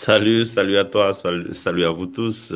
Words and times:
Salut, 0.00 0.44
salut 0.44 0.76
à 0.76 0.84
toi, 0.84 1.12
salut, 1.12 1.84
à 1.84 1.90
vous 1.90 2.06
tous. 2.06 2.54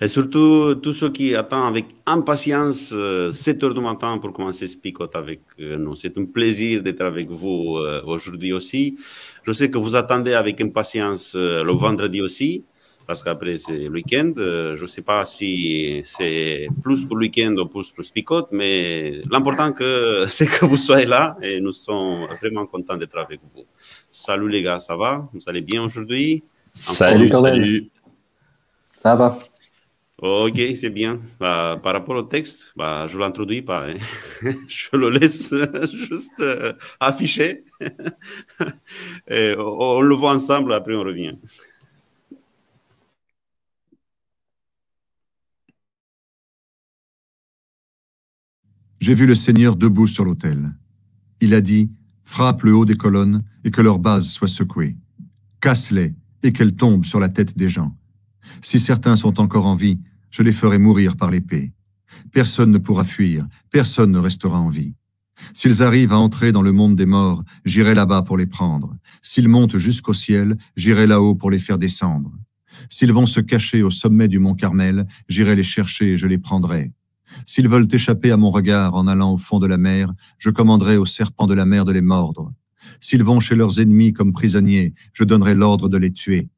Et 0.00 0.08
surtout, 0.08 0.74
tous 0.76 0.94
ceux 0.94 1.10
qui 1.10 1.34
attendent 1.34 1.68
avec 1.68 1.84
impatience 2.06 2.88
7 2.88 2.94
euh, 2.94 3.32
heures 3.62 3.74
du 3.74 3.82
matin 3.82 4.16
pour 4.16 4.32
commencer 4.32 4.66
Spicot 4.66 5.14
avec 5.14 5.40
euh, 5.60 5.76
nous. 5.76 5.94
C'est 5.94 6.16
un 6.16 6.24
plaisir 6.24 6.80
d'être 6.80 7.02
avec 7.02 7.28
vous 7.28 7.76
euh, 7.76 8.00
aujourd'hui 8.06 8.54
aussi. 8.54 8.96
Je 9.42 9.52
sais 9.52 9.68
que 9.68 9.76
vous 9.76 9.94
attendez 9.94 10.32
avec 10.32 10.58
impatience 10.62 11.34
le 11.34 11.70
vendredi 11.72 12.22
aussi, 12.22 12.64
parce 13.06 13.22
qu'après 13.22 13.58
c'est 13.58 13.80
le 13.80 13.90
week-end. 13.90 14.32
Je 14.34 14.80
ne 14.80 14.86
sais 14.86 15.02
pas 15.02 15.26
si 15.26 16.00
c'est 16.04 16.68
plus 16.82 17.04
pour 17.04 17.18
le 17.18 17.26
week-end 17.26 17.54
ou 17.58 17.66
plus 17.66 17.90
pour 17.90 18.06
Spicot, 18.06 18.48
mais 18.52 19.20
l'important 19.30 19.70
c'est 20.28 20.46
que 20.46 20.64
vous 20.64 20.78
soyez 20.78 21.04
là 21.04 21.36
et 21.42 21.60
nous 21.60 21.72
sommes 21.72 22.26
vraiment 22.40 22.64
contents 22.64 22.96
d'être 22.96 23.18
avec 23.18 23.40
vous. 23.54 23.66
Salut 24.10 24.48
les 24.48 24.62
gars, 24.62 24.78
ça 24.78 24.96
va? 24.96 25.28
Vous 25.34 25.42
allez 25.46 25.62
bien 25.62 25.84
aujourd'hui? 25.84 26.42
Salut, 26.74 27.30
salut. 27.30 27.90
Ça 28.98 29.14
va? 29.14 29.38
Ok, 30.18 30.60
c'est 30.74 30.90
bien. 30.90 31.20
Bah, 31.38 31.78
par 31.82 31.92
rapport 31.92 32.16
au 32.16 32.22
texte, 32.22 32.72
bah, 32.76 33.06
je 33.06 33.16
ne 33.16 33.20
l'introduis 33.20 33.62
pas. 33.62 33.86
Hein. 33.88 33.94
je 34.68 34.96
le 34.96 35.10
laisse 35.10 35.54
juste 35.92 36.40
euh, 36.40 36.72
afficher. 36.98 37.64
Et 39.28 39.54
on, 39.56 40.00
le 40.00 40.14
voit 40.14 40.34
ensemble, 40.34 40.72
après 40.72 40.96
on 40.96 41.02
revient. 41.02 41.36
J'ai 49.00 49.14
vu 49.14 49.26
le 49.26 49.34
Seigneur 49.34 49.76
debout 49.76 50.06
sur 50.06 50.24
l'autel. 50.24 50.72
Il 51.40 51.54
a 51.54 51.60
dit, 51.60 51.90
frappe 52.24 52.62
le 52.62 52.74
haut 52.74 52.86
des 52.86 52.96
colonnes 52.96 53.44
et 53.64 53.70
que 53.70 53.82
leur 53.82 53.98
base 53.98 54.26
soit 54.26 54.48
secouée. 54.48 54.96
Casse-les 55.60 56.14
et 56.44 56.52
qu'elles 56.52 56.76
tombent 56.76 57.04
sur 57.04 57.18
la 57.18 57.28
tête 57.28 57.56
des 57.56 57.68
gens. 57.68 57.96
Si 58.62 58.78
certains 58.78 59.16
sont 59.16 59.40
encore 59.40 59.66
en 59.66 59.74
vie, 59.74 59.98
je 60.30 60.42
les 60.42 60.52
ferai 60.52 60.78
mourir 60.78 61.16
par 61.16 61.30
l'épée. 61.30 61.72
Personne 62.32 62.70
ne 62.70 62.78
pourra 62.78 63.04
fuir, 63.04 63.46
personne 63.70 64.10
ne 64.10 64.18
restera 64.18 64.60
en 64.60 64.68
vie. 64.68 64.94
S'ils 65.52 65.82
arrivent 65.82 66.12
à 66.12 66.18
entrer 66.18 66.52
dans 66.52 66.62
le 66.62 66.72
monde 66.72 66.96
des 66.96 67.06
morts, 67.06 67.42
j'irai 67.64 67.94
là-bas 67.94 68.22
pour 68.22 68.36
les 68.36 68.46
prendre. 68.46 68.96
S'ils 69.22 69.48
montent 69.48 69.78
jusqu'au 69.78 70.12
ciel, 70.12 70.56
j'irai 70.76 71.06
là-haut 71.06 71.34
pour 71.34 71.50
les 71.50 71.58
faire 71.58 71.78
descendre. 71.78 72.32
S'ils 72.88 73.12
vont 73.12 73.26
se 73.26 73.40
cacher 73.40 73.82
au 73.82 73.90
sommet 73.90 74.28
du 74.28 74.38
mont 74.38 74.54
Carmel, 74.54 75.06
j'irai 75.28 75.56
les 75.56 75.62
chercher 75.62 76.12
et 76.12 76.16
je 76.16 76.26
les 76.26 76.38
prendrai. 76.38 76.92
S'ils 77.46 77.68
veulent 77.68 77.88
échapper 77.90 78.30
à 78.30 78.36
mon 78.36 78.50
regard 78.50 78.94
en 78.94 79.08
allant 79.08 79.32
au 79.32 79.36
fond 79.36 79.58
de 79.58 79.66
la 79.66 79.78
mer, 79.78 80.12
je 80.38 80.50
commanderai 80.50 80.96
aux 80.96 81.06
serpents 81.06 81.46
de 81.46 81.54
la 81.54 81.64
mer 81.64 81.84
de 81.84 81.92
les 81.92 82.00
mordre. 82.00 82.52
S'ils 83.00 83.22
vont 83.22 83.40
chez 83.40 83.54
leurs 83.54 83.80
ennemis 83.80 84.12
comme 84.12 84.32
prisonniers, 84.32 84.94
je 85.12 85.24
donnerai 85.24 85.54
l'ordre 85.54 85.88
de 85.88 85.96
les 85.96 86.12
tuer. 86.12 86.48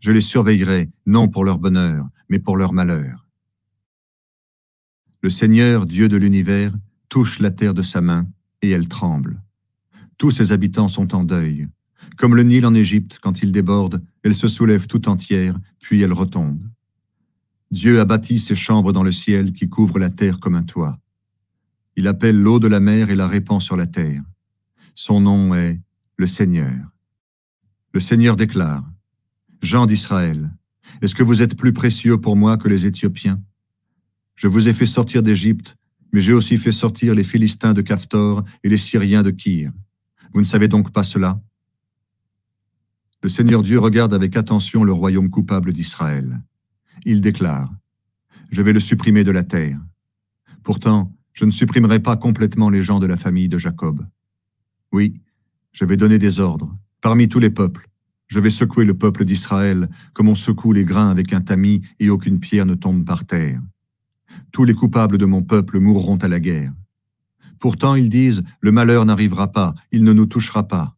Je 0.00 0.12
les 0.12 0.20
surveillerai, 0.20 0.90
non 1.06 1.28
pour 1.28 1.44
leur 1.44 1.58
bonheur, 1.58 2.06
mais 2.28 2.38
pour 2.38 2.56
leur 2.56 2.72
malheur. 2.72 3.26
Le 5.22 5.30
Seigneur, 5.30 5.86
Dieu 5.86 6.08
de 6.08 6.16
l'univers, 6.16 6.72
touche 7.08 7.40
la 7.40 7.50
terre 7.50 7.74
de 7.74 7.82
sa 7.82 8.00
main, 8.00 8.28
et 8.62 8.70
elle 8.70 8.88
tremble. 8.88 9.42
Tous 10.18 10.30
ses 10.30 10.52
habitants 10.52 10.88
sont 10.88 11.14
en 11.14 11.24
deuil. 11.24 11.68
Comme 12.16 12.34
le 12.34 12.42
Nil 12.42 12.64
en 12.64 12.74
Égypte, 12.74 13.18
quand 13.20 13.42
il 13.42 13.52
déborde, 13.52 14.02
elle 14.22 14.34
se 14.34 14.48
soulève 14.48 14.86
tout 14.86 15.08
entière, 15.08 15.58
puis 15.80 16.00
elle 16.02 16.12
retombe. 16.12 16.60
Dieu 17.70 18.00
a 18.00 18.04
bâti 18.04 18.38
ses 18.38 18.54
chambres 18.54 18.92
dans 18.92 19.02
le 19.02 19.12
ciel 19.12 19.52
qui 19.52 19.68
couvrent 19.68 19.98
la 19.98 20.10
terre 20.10 20.40
comme 20.40 20.54
un 20.54 20.62
toit. 20.62 20.98
Il 21.96 22.06
appelle 22.06 22.40
l'eau 22.40 22.58
de 22.58 22.68
la 22.68 22.80
mer 22.80 23.10
et 23.10 23.16
la 23.16 23.26
répand 23.26 23.60
sur 23.60 23.76
la 23.76 23.86
terre. 23.86 24.22
Son 24.94 25.20
nom 25.20 25.54
est 25.54 25.80
le 26.16 26.26
Seigneur. 26.26 26.74
Le 27.92 28.00
Seigneur 28.00 28.36
déclare, 28.36 28.84
Jean 29.60 29.86
d'Israël, 29.86 30.50
est-ce 31.02 31.14
que 31.14 31.22
vous 31.22 31.42
êtes 31.42 31.56
plus 31.56 31.72
précieux 31.72 32.18
pour 32.18 32.36
moi 32.36 32.56
que 32.56 32.68
les 32.68 32.86
Éthiopiens? 32.86 33.42
Je 34.34 34.48
vous 34.48 34.68
ai 34.68 34.72
fait 34.72 34.86
sortir 34.86 35.22
d'Égypte, 35.22 35.76
mais 36.12 36.22
j'ai 36.22 36.32
aussi 36.32 36.56
fait 36.56 36.72
sortir 36.72 37.14
les 37.14 37.24
Philistins 37.24 37.74
de 37.74 37.82
Caphtor 37.82 38.44
et 38.64 38.68
les 38.70 38.78
Syriens 38.78 39.22
de 39.22 39.30
Kyr. 39.30 39.72
Vous 40.32 40.40
ne 40.40 40.46
savez 40.46 40.68
donc 40.68 40.90
pas 40.90 41.02
cela? 41.02 41.40
Le 43.22 43.28
Seigneur 43.28 43.62
Dieu 43.62 43.78
regarde 43.78 44.14
avec 44.14 44.36
attention 44.36 44.84
le 44.84 44.92
royaume 44.92 45.30
coupable 45.30 45.72
d'Israël. 45.72 46.42
Il 47.04 47.20
déclare, 47.20 47.70
Je 48.50 48.62
vais 48.62 48.72
le 48.72 48.80
supprimer 48.80 49.24
de 49.24 49.32
la 49.32 49.42
terre. 49.42 49.80
Pourtant, 50.62 51.12
je 51.32 51.44
ne 51.44 51.50
supprimerai 51.50 52.00
pas 52.00 52.16
complètement 52.16 52.70
les 52.70 52.82
gens 52.82 53.00
de 53.00 53.06
la 53.06 53.16
famille 53.16 53.48
de 53.48 53.58
Jacob. 53.58 54.06
Oui, 54.92 55.20
je 55.76 55.84
vais 55.84 55.98
donner 55.98 56.18
des 56.18 56.40
ordres. 56.40 56.74
Parmi 57.02 57.28
tous 57.28 57.38
les 57.38 57.50
peuples, 57.50 57.86
je 58.28 58.40
vais 58.40 58.48
secouer 58.48 58.86
le 58.86 58.94
peuple 58.94 59.26
d'Israël 59.26 59.90
comme 60.14 60.28
on 60.28 60.34
secoue 60.34 60.72
les 60.72 60.86
grains 60.86 61.10
avec 61.10 61.34
un 61.34 61.42
tamis 61.42 61.82
et 62.00 62.08
aucune 62.08 62.40
pierre 62.40 62.64
ne 62.64 62.74
tombe 62.74 63.04
par 63.04 63.26
terre. 63.26 63.60
Tous 64.52 64.64
les 64.64 64.72
coupables 64.72 65.18
de 65.18 65.26
mon 65.26 65.42
peuple 65.42 65.78
mourront 65.78 66.16
à 66.16 66.28
la 66.28 66.40
guerre. 66.40 66.72
Pourtant 67.58 67.94
ils 67.94 68.08
disent, 68.08 68.42
le 68.62 68.72
malheur 68.72 69.04
n'arrivera 69.04 69.52
pas, 69.52 69.74
il 69.92 70.02
ne 70.02 70.14
nous 70.14 70.24
touchera 70.24 70.66
pas. 70.66 70.96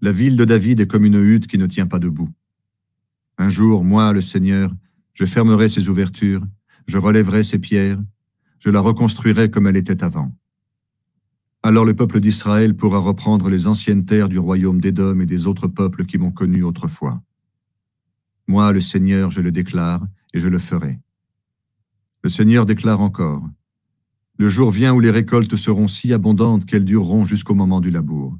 La 0.00 0.10
ville 0.10 0.36
de 0.36 0.44
David 0.44 0.80
est 0.80 0.88
comme 0.88 1.04
une 1.04 1.22
hutte 1.22 1.46
qui 1.46 1.56
ne 1.56 1.68
tient 1.68 1.86
pas 1.86 2.00
debout. 2.00 2.30
Un 3.38 3.48
jour, 3.48 3.84
moi, 3.84 4.12
le 4.12 4.22
Seigneur, 4.22 4.74
je 5.14 5.24
fermerai 5.24 5.68
ses 5.68 5.88
ouvertures, 5.88 6.44
je 6.88 6.98
relèverai 6.98 7.44
ses 7.44 7.60
pierres, 7.60 8.02
je 8.58 8.70
la 8.70 8.80
reconstruirai 8.80 9.52
comme 9.52 9.68
elle 9.68 9.76
était 9.76 10.02
avant. 10.02 10.34
Alors 11.66 11.84
le 11.84 11.96
peuple 11.96 12.20
d'Israël 12.20 12.76
pourra 12.76 13.00
reprendre 13.00 13.50
les 13.50 13.66
anciennes 13.66 14.04
terres 14.04 14.28
du 14.28 14.38
royaume 14.38 14.80
d'Édom 14.80 15.18
et 15.18 15.26
des 15.26 15.48
autres 15.48 15.66
peuples 15.66 16.06
qui 16.06 16.16
m'ont 16.16 16.30
connu 16.30 16.62
autrefois. 16.62 17.20
Moi, 18.46 18.70
le 18.70 18.80
Seigneur, 18.80 19.32
je 19.32 19.40
le 19.40 19.50
déclare, 19.50 20.06
et 20.32 20.38
je 20.38 20.48
le 20.48 20.60
ferai. 20.60 21.00
Le 22.22 22.30
Seigneur 22.30 22.66
déclare 22.66 23.00
encore, 23.00 23.42
Le 24.38 24.48
jour 24.48 24.70
vient 24.70 24.94
où 24.94 25.00
les 25.00 25.10
récoltes 25.10 25.56
seront 25.56 25.88
si 25.88 26.12
abondantes 26.12 26.66
qu'elles 26.66 26.84
dureront 26.84 27.26
jusqu'au 27.26 27.56
moment 27.56 27.80
du 27.80 27.90
labour. 27.90 28.38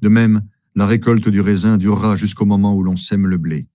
De 0.00 0.08
même, 0.08 0.44
la 0.76 0.86
récolte 0.86 1.28
du 1.28 1.40
raisin 1.40 1.78
durera 1.78 2.14
jusqu'au 2.14 2.46
moment 2.46 2.76
où 2.76 2.84
l'on 2.84 2.94
sème 2.94 3.26
le 3.26 3.38
blé. 3.38 3.66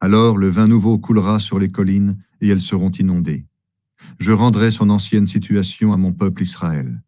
Alors 0.00 0.36
le 0.36 0.50
vin 0.50 0.68
nouveau 0.68 0.98
coulera 0.98 1.38
sur 1.38 1.58
les 1.58 1.70
collines 1.70 2.18
et 2.42 2.48
elles 2.48 2.60
seront 2.60 2.90
inondées. 2.90 3.46
Je 4.18 4.32
rendrai 4.32 4.70
son 4.70 4.90
ancienne 4.90 5.26
situation 5.26 5.94
à 5.94 5.96
mon 5.96 6.12
peuple 6.12 6.42
Israël. 6.42 7.00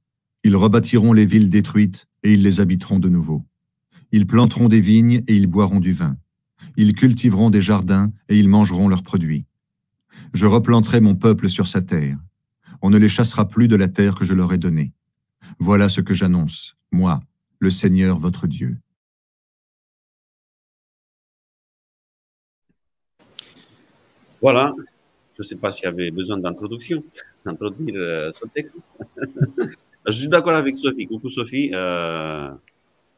Ils 0.48 0.56
rebâtiront 0.56 1.12
les 1.12 1.26
villes 1.26 1.50
détruites 1.50 2.08
et 2.22 2.32
ils 2.32 2.42
les 2.42 2.60
habiteront 2.60 2.98
de 2.98 3.10
nouveau. 3.10 3.44
Ils 4.12 4.26
planteront 4.26 4.70
des 4.70 4.80
vignes 4.80 5.22
et 5.26 5.36
ils 5.36 5.46
boiront 5.46 5.78
du 5.78 5.92
vin. 5.92 6.16
Ils 6.78 6.94
cultiveront 6.94 7.50
des 7.50 7.60
jardins 7.60 8.10
et 8.30 8.38
ils 8.38 8.48
mangeront 8.48 8.88
leurs 8.88 9.02
produits. 9.02 9.44
Je 10.32 10.46
replanterai 10.46 11.02
mon 11.02 11.16
peuple 11.16 11.50
sur 11.50 11.66
sa 11.66 11.82
terre. 11.82 12.16
On 12.80 12.88
ne 12.88 12.96
les 12.96 13.10
chassera 13.10 13.46
plus 13.46 13.68
de 13.68 13.76
la 13.76 13.88
terre 13.88 14.14
que 14.14 14.24
je 14.24 14.32
leur 14.32 14.50
ai 14.54 14.56
donnée. 14.56 14.94
Voilà 15.58 15.90
ce 15.90 16.00
que 16.00 16.14
j'annonce, 16.14 16.78
moi, 16.92 17.20
le 17.58 17.68
Seigneur 17.68 18.18
votre 18.18 18.46
Dieu. 18.46 18.78
Voilà. 24.40 24.72
Je 25.34 25.42
ne 25.42 25.46
sais 25.46 25.56
pas 25.56 25.72
s'il 25.72 25.84
y 25.84 25.88
avait 25.88 26.10
besoin 26.10 26.38
d'introduction, 26.38 27.04
d'introduire 27.44 27.96
euh, 27.96 28.32
ce 28.32 28.46
texte. 28.46 28.78
Je 30.08 30.12
suis 30.12 30.28
d'accord 30.28 30.54
avec 30.54 30.78
Sophie. 30.78 31.06
Coucou 31.06 31.30
Sophie. 31.30 31.70
Euh, 31.74 32.50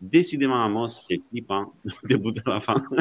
décidément, 0.00 0.90
c'est 0.90 1.20
flippant 1.31 1.72
du 2.04 2.19
bout 2.19 2.32
de 2.32 2.42
la 2.46 2.60
fin. 2.60 2.82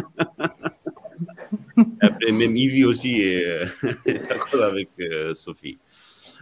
Après, 2.02 2.32
même 2.32 2.56
Yvi 2.56 2.86
aussi 2.86 3.22
est, 3.22 3.66
d'accord 4.30 4.64
avec 4.64 4.90
euh, 5.00 5.34
Sophie. 5.34 5.80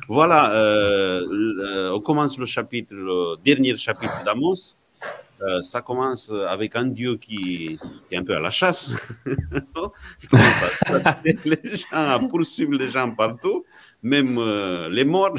Voilà, 0.10 0.52
euh, 0.52 1.92
on 1.92 2.00
commence 2.02 2.38
le 2.38 2.46
chapitre, 2.46 2.94
le 2.94 3.36
dernier 3.44 3.78
chapitre 3.78 4.24
d'Amos. 4.26 4.76
euh, 5.42 5.62
ça 5.62 5.82
commence 5.82 6.32
avec 6.50 6.76
un 6.76 6.86
Dieu 6.86 7.16
qui, 7.18 7.80
est 8.12 8.18
un 8.18 8.24
peu 8.24 8.36
à 8.36 8.40
la 8.40 8.50
chasse. 8.50 8.92
il 9.26 10.30
commence 10.30 11.08
à 11.08 11.20
les 11.24 11.38
gens, 11.76 11.88
à 11.92 12.20
poursuivre 12.20 12.74
les 12.74 12.90
gens 12.90 13.12
partout, 13.12 13.64
même 14.02 14.38
euh, 14.38 14.90
les 14.90 15.06
morts. 15.06 15.38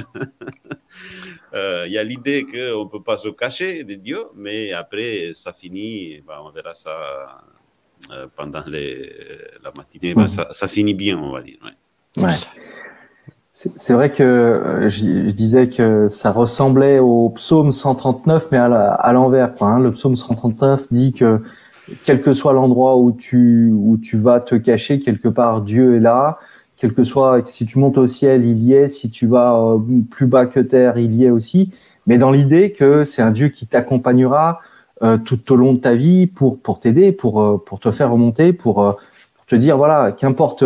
Euh, 1.54 1.84
il 1.86 1.92
y 1.92 1.98
a 1.98 2.04
l'idée 2.04 2.44
qu'on 2.44 2.84
ne 2.84 2.88
peut 2.88 3.02
pas 3.02 3.16
se 3.16 3.28
cacher 3.28 3.84
de 3.84 3.94
Dieu, 3.94 4.18
mais 4.34 4.72
après, 4.72 5.32
ça 5.34 5.52
finit, 5.52 6.20
bah, 6.26 6.42
on 6.44 6.50
verra 6.50 6.74
ça 6.74 7.42
pendant 8.36 8.62
les, 8.66 9.12
la 9.62 9.72
matinée, 9.76 10.14
bah, 10.14 10.28
ça, 10.28 10.48
ça, 10.52 10.68
finit 10.68 10.94
bien, 10.94 11.18
on 11.18 11.32
va 11.32 11.42
dire. 11.42 11.58
Ouais. 12.16 12.30
C'est 13.58 13.92
vrai 13.92 14.12
que 14.12 14.22
euh, 14.22 14.88
je, 14.88 15.30
disais 15.32 15.68
que 15.68 16.08
ça 16.08 16.30
ressemblait 16.30 17.00
au 17.00 17.30
psaume 17.30 17.72
139, 17.72 18.48
mais 18.52 18.58
à 18.58 19.12
l'envers. 19.12 19.50
Hein. 19.60 19.80
Le 19.80 19.90
psaume 19.90 20.14
139 20.14 20.86
dit 20.92 21.12
que 21.12 21.42
quel 22.04 22.22
que 22.22 22.34
soit 22.34 22.52
l'endroit 22.52 22.96
où 22.98 23.10
tu, 23.10 23.72
où 23.72 23.98
tu 23.98 24.16
vas 24.16 24.38
te 24.38 24.54
cacher, 24.54 25.00
quelque 25.00 25.26
part 25.26 25.62
Dieu 25.62 25.96
est 25.96 26.00
là. 26.00 26.38
Quel 26.78 26.94
que 26.94 27.04
soit, 27.04 27.46
si 27.46 27.66
tu 27.66 27.78
montes 27.78 27.98
au 27.98 28.06
ciel, 28.06 28.44
il 28.44 28.62
y 28.62 28.72
est. 28.72 28.88
Si 28.88 29.10
tu 29.10 29.26
vas 29.26 29.56
euh, 29.56 29.78
plus 30.10 30.26
bas 30.26 30.46
que 30.46 30.60
terre, 30.60 30.98
il 30.98 31.14
y 31.14 31.24
est 31.24 31.30
aussi. 31.30 31.72
Mais 32.06 32.18
dans 32.18 32.30
l'idée 32.30 32.72
que 32.72 33.04
c'est 33.04 33.22
un 33.22 33.30
Dieu 33.30 33.48
qui 33.48 33.66
t'accompagnera 33.66 34.60
euh, 35.02 35.18
tout 35.18 35.52
au 35.52 35.56
long 35.56 35.74
de 35.74 35.78
ta 35.78 35.94
vie 35.94 36.26
pour 36.26 36.60
pour 36.60 36.80
t'aider, 36.80 37.12
pour 37.12 37.64
pour 37.64 37.80
te 37.80 37.90
faire 37.90 38.10
remonter, 38.10 38.52
pour, 38.52 38.74
pour 38.74 39.46
te 39.46 39.56
dire 39.56 39.76
voilà, 39.76 40.12
qu'importe 40.12 40.64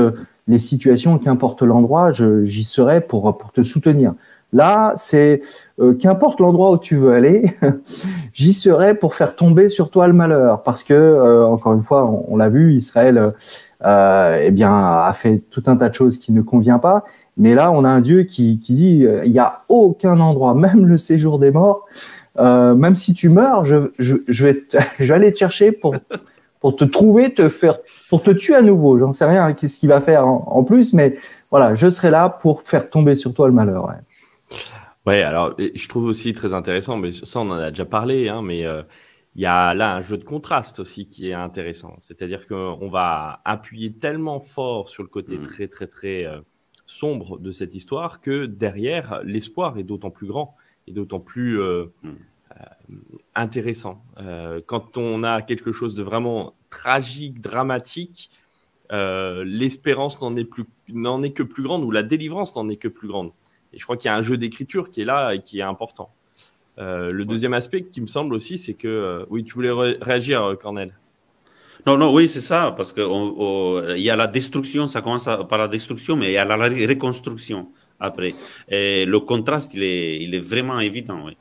les 0.48 0.58
situations, 0.58 1.18
qu'importe 1.18 1.62
l'endroit, 1.62 2.12
j'y 2.12 2.64
serai 2.64 3.00
pour, 3.00 3.36
pour 3.38 3.52
te 3.52 3.62
soutenir. 3.62 4.14
Là, 4.52 4.92
c'est 4.96 5.40
euh, 5.80 5.94
qu'importe 5.94 6.38
l'endroit 6.38 6.72
où 6.72 6.78
tu 6.78 6.96
veux 6.96 7.12
aller, 7.12 7.54
j'y 8.34 8.52
serai 8.52 8.94
pour 8.94 9.14
faire 9.14 9.34
tomber 9.34 9.68
sur 9.68 9.90
toi 9.90 10.06
le 10.06 10.12
malheur, 10.12 10.62
parce 10.62 10.82
que 10.82 10.92
euh, 10.92 11.46
encore 11.46 11.72
une 11.72 11.82
fois, 11.82 12.04
on, 12.28 12.36
l'a 12.36 12.50
vu, 12.50 12.74
Israël, 12.74 13.32
euh, 13.84 14.42
eh 14.42 14.50
bien, 14.50 14.70
a 14.70 15.12
fait 15.14 15.42
tout 15.50 15.62
un 15.66 15.76
tas 15.76 15.88
de 15.88 15.94
choses 15.94 16.18
qui 16.18 16.32
ne 16.32 16.42
convient 16.42 16.78
pas. 16.78 17.04
Mais 17.38 17.54
là, 17.54 17.72
on 17.72 17.82
a 17.84 17.88
un 17.88 18.02
Dieu 18.02 18.24
qui, 18.24 18.58
qui 18.60 18.74
dit, 18.74 19.06
euh, 19.06 19.24
il 19.24 19.32
n'y 19.32 19.38
a 19.38 19.62
aucun 19.68 20.20
endroit, 20.20 20.54
même 20.56 20.86
le 20.86 20.98
séjour 20.98 21.38
des 21.38 21.50
morts, 21.50 21.86
même 22.38 22.94
si 22.94 23.14
tu 23.14 23.28
meurs, 23.28 23.64
je, 23.64 23.90
je, 23.98 24.16
je 24.28 24.44
vais, 24.44 24.64
je 24.98 25.04
vais 25.04 25.14
aller 25.14 25.32
te 25.32 25.38
chercher 25.38 25.72
pour 25.72 25.94
pour 26.62 26.76
te 26.76 26.84
trouver, 26.84 27.34
te 27.34 27.48
faire, 27.48 27.78
pour 28.08 28.22
te 28.22 28.30
tuer 28.30 28.54
à 28.54 28.62
nouveau. 28.62 28.96
J'en 28.96 29.10
sais 29.10 29.24
rien, 29.24 29.52
qu'est-ce 29.52 29.80
qu'il 29.80 29.88
va 29.88 30.00
faire 30.00 30.28
en, 30.28 30.62
plus, 30.62 30.94
mais 30.94 31.16
voilà, 31.50 31.74
je 31.74 31.90
serai 31.90 32.10
là 32.10 32.28
pour 32.28 32.62
faire 32.62 32.88
tomber 32.88 33.16
sur 33.16 33.34
toi 33.34 33.48
le 33.48 33.52
malheur. 33.52 33.90
Alors 35.06 35.56
je 35.58 35.88
trouve 35.88 36.04
aussi 36.04 36.32
très 36.32 36.54
intéressant, 36.54 36.96
mais 36.96 37.12
ça 37.12 37.40
on 37.40 37.50
en 37.50 37.54
a 37.54 37.70
déjà 37.70 37.84
parlé, 37.84 38.28
hein, 38.28 38.42
mais 38.42 38.64
euh, 38.64 38.82
il 39.34 39.42
y 39.42 39.46
a 39.46 39.74
là 39.74 39.94
un 39.94 40.00
jeu 40.00 40.18
de 40.18 40.24
contraste 40.24 40.80
aussi 40.80 41.08
qui 41.08 41.28
est 41.30 41.34
intéressant. 41.34 41.96
C'est-à-dire 42.00 42.46
qu'on 42.46 42.88
va 42.88 43.40
appuyer 43.44 43.92
tellement 43.92 44.40
fort 44.40 44.88
sur 44.88 45.02
le 45.02 45.08
côté 45.08 45.38
mm. 45.38 45.42
très 45.42 45.68
très 45.68 45.86
très 45.86 46.24
euh, 46.26 46.40
sombre 46.86 47.38
de 47.38 47.50
cette 47.50 47.74
histoire 47.74 48.20
que 48.20 48.46
derrière 48.46 49.22
l'espoir 49.24 49.78
est 49.78 49.84
d'autant 49.84 50.10
plus 50.10 50.26
grand 50.26 50.56
et 50.86 50.92
d'autant 50.92 51.20
plus 51.20 51.60
euh, 51.60 51.86
mm. 52.02 52.10
Euh, 52.60 52.96
intéressant. 53.34 54.04
Quand 54.66 54.98
on 54.98 55.24
a 55.24 55.40
quelque 55.40 55.72
chose 55.72 55.94
de 55.94 56.02
vraiment 56.02 56.52
tragique, 56.68 57.40
dramatique, 57.40 58.28
l'espérance 58.90 60.20
n'en 60.20 60.36
est, 60.36 60.44
plus, 60.44 60.66
n'en 60.90 61.22
est 61.22 61.32
que 61.32 61.42
plus 61.42 61.62
grande, 61.62 61.82
ou 61.82 61.90
la 61.90 62.02
délivrance 62.02 62.54
n'en 62.54 62.68
est 62.68 62.76
que 62.76 62.88
plus 62.88 63.08
grande. 63.08 63.32
Et 63.72 63.78
je 63.78 63.84
crois 63.84 63.96
qu'il 63.96 64.08
y 64.08 64.12
a 64.12 64.16
un 64.16 64.22
jeu 64.22 64.36
d'écriture 64.36 64.90
qui 64.90 65.02
est 65.02 65.04
là 65.04 65.34
et 65.34 65.40
qui 65.40 65.60
est 65.60 65.62
important. 65.62 66.10
le 66.78 67.22
deuxième 67.24 67.54
aspect 67.54 67.82
qui 67.84 68.00
me 68.00 68.06
semble 68.06 68.34
aussi, 68.34 68.58
c'est 68.58 68.74
que... 68.74 69.26
oui, 69.30 69.44
tu 69.44 69.54
voulais 69.54 69.72
réagir, 70.00 70.56
Cornel 70.60 70.92
non, 71.84 71.96
non, 71.96 72.14
oui, 72.14 72.28
c'est 72.28 72.40
ça, 72.40 72.72
parce 72.76 72.92
qu'il 72.92 73.02
y 73.96 74.10
a 74.10 74.16
la 74.16 74.28
destruction, 74.28 74.86
ça 74.86 75.02
commence 75.02 75.24
par 75.24 75.58
la 75.58 75.66
destruction, 75.66 76.14
mais 76.16 76.26
il 76.26 76.32
y 76.32 76.36
a 76.36 76.44
la 76.44 76.56
reconstruction 76.56 77.68
après. 77.98 78.34
Et 78.68 79.04
le 79.04 79.18
contraste, 79.18 79.74
il 79.74 79.82
est, 79.82 80.22
il 80.22 80.34
est 80.34 80.40
vraiment 80.40 80.78
évident, 80.78 81.24
oui. 81.24 81.36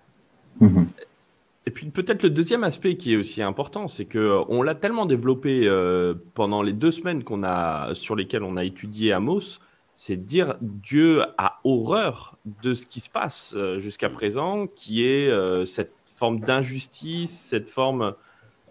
Mhm. 0.60 0.88
Et 1.68 1.72
puis 1.72 1.88
peut-être 1.88 2.24
le 2.24 2.32
deuxième 2.32 2.64
aspect 2.64 2.96
qui 2.96 3.14
est 3.14 3.18
aussi 3.18 3.42
important, 3.42 3.88
c'est 3.88 4.06
que 4.06 4.18
euh, 4.18 4.42
on 4.50 4.64
l'a 4.64 4.74
tellement 4.74 5.06
développé 5.06 5.68
euh, 5.68 6.16
pendant 6.34 6.64
les 6.64 6.74
deux 6.74 6.92
semaines 6.92 7.24
qu'on 7.24 7.44
a 7.44 7.94
sur 7.94 8.16
lesquelles 8.16 8.44
on 8.44 8.58
a 8.58 8.64
étudié 8.64 9.14
Amos, 9.14 9.60
c'est 10.04 10.16
de 10.16 10.24
dire 10.24 10.56
Dieu 10.62 11.22
a 11.38 11.60
horreur 11.64 12.40
de 12.64 12.74
ce 12.74 12.88
qui 12.88 13.02
se 13.02 13.10
passe 13.12 13.54
euh, 13.56 13.80
jusqu'à 13.80 14.10
présent, 14.10 14.66
qui 14.66 15.06
est 15.06 15.30
cette 15.68 15.94
forme 16.08 16.40
d'injustice, 16.40 17.40
cette 17.40 17.70
forme 17.70 18.16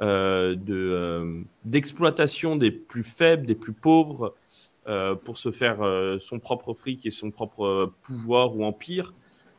de 0.00 1.44
d'exploitation 1.64 2.56
des 2.56 2.72
plus 2.72 3.04
faibles, 3.04 3.46
des 3.46 3.54
plus 3.54 3.74
pauvres, 3.74 4.34
pour 5.24 5.36
se 5.36 5.52
faire 5.52 5.78
son 6.20 6.40
propre 6.40 6.74
fric 6.74 7.06
et 7.06 7.10
son 7.10 7.30
propre 7.30 7.92
pouvoir 8.02 8.56
ou 8.56 8.64
empire. 8.64 9.12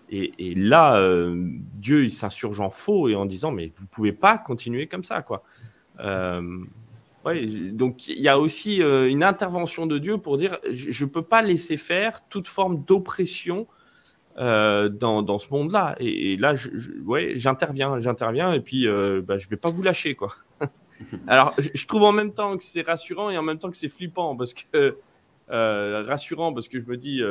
Et, 0.10 0.56
là, 0.56 0.98
euh, 0.98 1.34
Dieu, 1.76 2.04
il 2.04 2.12
s'insurge 2.12 2.60
en 2.60 2.70
faux 2.70 3.08
et 3.08 3.16
en 3.16 3.26
disant, 3.26 3.52
mais 3.52 3.72
vous 3.78 3.88
pouvez 3.88 4.12
pas 4.12 4.38
continuer 4.38 4.88
comme 4.88 5.06
ça, 5.06 5.22
quoi. 5.22 5.44
Euh, 7.26 7.30
ouais, 7.30 7.72
donc 7.72 8.08
il 8.08 8.20
y 8.20 8.28
a 8.28 8.40
aussi 8.40 8.82
euh, 8.82 9.10
une 9.10 9.24
intervention 9.24 9.86
de 9.86 9.98
Dieu 9.98 10.18
pour 10.18 10.38
dire, 10.38 10.58
je 10.70 11.04
ne 11.04 11.10
peux 11.10 11.22
pas 11.22 11.42
laisser 11.42 11.78
faire 11.78 12.28
toute 12.30 12.48
forme 12.48 12.84
d'oppression 12.84 13.68
dans, 14.38 15.22
dans, 15.22 15.38
ce 15.38 15.50
monde-là. 15.52 15.96
Et, 16.00 16.36
là, 16.38 16.56
je, 16.56 16.70
ouais, 17.06 17.34
j'interviens, 17.36 18.00
j'interviens, 18.00 18.54
et 18.54 18.60
puis 18.62 18.88
bah, 18.88 19.38
je 19.38 19.48
vais 19.50 19.58
pas 19.58 19.70
vous 19.70 19.84
lâcher, 19.84 20.16
quoi. 20.16 20.30
Alors, 21.28 21.54
je 21.58 21.86
trouve 21.86 22.04
en 22.04 22.12
même 22.12 22.34
temps 22.34 22.58
que 22.58 22.64
c'est 22.64 22.82
rassurant 22.82 23.30
et 23.30 23.38
en 23.38 23.44
même 23.44 23.60
temps 23.60 23.70
que 23.70 23.78
c'est 23.78 23.90
flippant 23.90 24.36
parce 24.36 24.54
que 24.54 24.98
rassurant 25.50 26.54
parce 26.54 26.70
que 26.70 26.80
je 26.80 26.86
me 26.86 26.98
dis, 26.98 27.22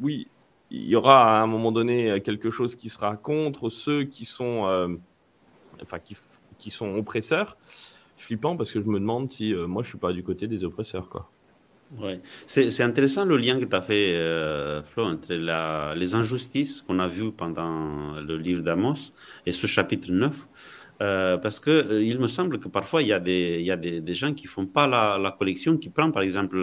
oui, 0.00 0.28
il 0.70 0.86
y 0.86 0.96
aura 0.96 1.38
à 1.38 1.42
un 1.42 1.46
moment 1.46 1.72
donné 1.72 2.20
quelque 2.20 2.50
chose 2.50 2.74
qui 2.74 2.88
sera 2.88 3.16
contre 3.16 3.70
ceux 3.70 4.04
qui 4.04 4.24
sont, 4.24 4.66
euh, 4.66 4.88
enfin, 5.82 5.98
qui, 5.98 6.16
qui, 6.58 6.70
sont 6.70 6.94
oppresseurs. 6.94 7.56
Flippant 8.16 8.56
parce 8.56 8.72
que 8.72 8.80
je 8.80 8.86
me 8.86 8.98
demande 8.98 9.30
si 9.32 9.52
euh, 9.54 9.66
moi 9.66 9.82
je 9.82 9.88
suis 9.90 9.98
pas 9.98 10.12
du 10.12 10.22
côté 10.22 10.46
des 10.46 10.64
oppresseurs, 10.64 11.08
quoi. 11.08 11.30
Ouais. 11.98 12.20
C'est 12.46 12.82
intéressant 12.82 13.24
le 13.24 13.36
lien 13.36 13.60
que 13.60 13.64
tu 13.64 13.76
as 13.76 13.80
fait, 13.80 14.16
euh, 14.16 14.82
Flo, 14.82 15.04
entre 15.04 15.32
la, 15.34 15.94
les 15.94 16.16
injustices 16.16 16.82
qu'on 16.82 16.98
a 16.98 17.06
vues 17.06 17.30
pendant 17.30 18.20
le 18.20 18.36
livre 18.38 18.62
d'Amos 18.62 19.12
et 19.46 19.52
ce 19.52 19.68
chapitre 19.68 20.10
9. 20.10 20.48
Euh, 21.02 21.36
parce 21.36 21.60
que 21.60 22.00
il 22.02 22.18
me 22.18 22.26
semble 22.26 22.58
que 22.58 22.68
parfois 22.68 23.02
il 23.02 23.08
y 23.08 23.12
a 23.12 23.20
des, 23.20 23.60
y 23.60 23.70
a 23.70 23.76
des, 23.76 24.00
des 24.00 24.14
gens 24.14 24.32
qui 24.32 24.46
font 24.46 24.64
pas 24.64 24.86
la, 24.88 25.18
la 25.18 25.30
collection, 25.30 25.76
qui 25.76 25.90
prennent 25.90 26.10
par 26.10 26.22
exemple 26.22 26.56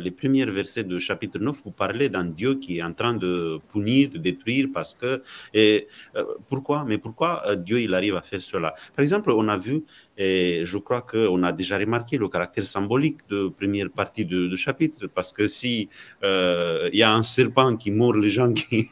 les 0.00 0.10
premiers 0.10 0.46
versets 0.46 0.82
du 0.82 0.98
chapitre 0.98 1.38
9 1.38 1.60
pour 1.60 1.74
parler 1.74 2.08
d'un 2.08 2.24
Dieu 2.24 2.54
qui 2.54 2.78
est 2.78 2.82
en 2.82 2.94
train 2.94 3.12
de 3.12 3.60
punir, 3.70 4.08
de 4.08 4.16
détruire, 4.16 4.68
parce 4.72 4.94
que 4.94 5.22
et 5.52 5.88
pourquoi? 6.48 6.84
Mais 6.88 6.96
pourquoi 6.96 7.54
Dieu 7.56 7.80
il 7.82 7.92
arrive 7.94 8.16
à 8.16 8.22
faire 8.22 8.40
cela? 8.40 8.74
Par 8.96 9.02
exemple, 9.02 9.30
on 9.30 9.46
a 9.46 9.58
vu 9.58 9.84
et 10.16 10.62
je 10.64 10.78
crois 10.78 11.02
qu'on 11.02 11.42
a 11.42 11.52
déjà 11.52 11.78
remarqué 11.78 12.16
le 12.16 12.28
caractère 12.28 12.64
symbolique 12.64 13.18
de 13.28 13.48
première 13.48 13.90
partie 13.90 14.24
du 14.24 14.56
chapitre, 14.56 15.06
parce 15.14 15.32
que 15.32 15.46
si 15.46 15.88
il 16.22 16.98
y 16.98 17.02
a 17.02 17.12
un 17.12 17.22
serpent 17.22 17.76
qui 17.76 17.90
mord 17.90 18.14
les 18.14 18.30
gens, 18.30 18.52
qui, 18.52 18.88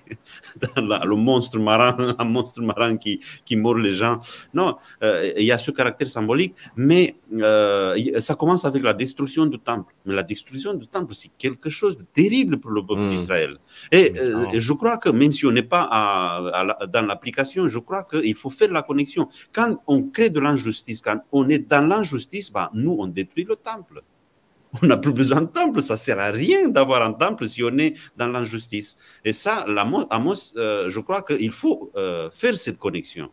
dans 0.76 1.04
le 1.04 1.16
monstre 1.16 1.58
marin, 1.58 2.14
un 2.18 2.24
monstre 2.24 2.62
marin 2.62 2.96
qui, 2.96 3.20
qui 3.44 3.56
mord 3.56 3.78
les 3.78 3.92
gens, 3.92 4.20
non, 4.52 4.76
euh, 5.02 5.32
il 5.36 5.44
y 5.44 5.52
a 5.52 5.58
ce 5.58 5.70
caractère 5.70 6.08
symbolique, 6.08 6.54
mais 6.76 7.16
euh, 7.34 8.20
ça 8.20 8.34
commence 8.34 8.64
avec 8.64 8.82
la 8.82 8.94
destruction 8.94 9.46
du 9.46 9.58
temple. 9.58 9.94
Mais 10.04 10.14
la 10.14 10.22
destruction 10.22 10.74
du 10.74 10.86
temple, 10.86 11.14
c'est 11.14 11.30
quelque 11.36 11.70
chose 11.70 11.96
de 11.96 12.04
terrible 12.12 12.58
pour 12.58 12.70
le 12.70 12.84
peuple 12.84 13.02
hmm. 13.02 13.10
d'Israël. 13.10 13.56
Et 13.90 14.14
euh, 14.18 14.46
je 14.54 14.72
crois 14.72 14.98
que 14.98 15.08
même 15.08 15.32
si 15.32 15.46
on 15.46 15.52
n'est 15.52 15.62
pas 15.62 16.52
dans 16.92 17.02
l'application, 17.06 17.68
je 17.68 17.78
crois 17.78 18.04
qu'il 18.04 18.34
faut 18.34 18.50
faire 18.50 18.72
la 18.72 18.82
connexion. 18.82 19.28
Quand 19.52 19.82
on 19.86 20.02
crée 20.02 20.30
de 20.30 20.40
l'injustice, 20.40 21.00
quand 21.00 21.13
on 21.32 21.48
est 21.48 21.68
dans 21.70 21.86
l'injustice, 21.86 22.50
bah, 22.52 22.70
nous, 22.74 22.96
on 22.98 23.06
détruit 23.06 23.44
le 23.44 23.56
temple. 23.56 24.02
On 24.82 24.88
n'a 24.88 24.96
plus 24.96 25.12
besoin 25.12 25.42
de 25.42 25.46
temple, 25.46 25.80
ça 25.80 25.94
sert 25.94 26.18
à 26.18 26.32
rien 26.32 26.68
d'avoir 26.68 27.02
un 27.02 27.12
temple 27.12 27.46
si 27.46 27.62
on 27.62 27.78
est 27.78 27.94
dans 28.16 28.26
l'injustice. 28.26 28.98
Et 29.24 29.32
ça, 29.32 29.64
Amos, 30.10 30.52
je 30.56 30.98
crois 30.98 31.22
qu'il 31.22 31.52
faut 31.52 31.92
faire 32.32 32.56
cette 32.56 32.78
connexion. 32.80 33.28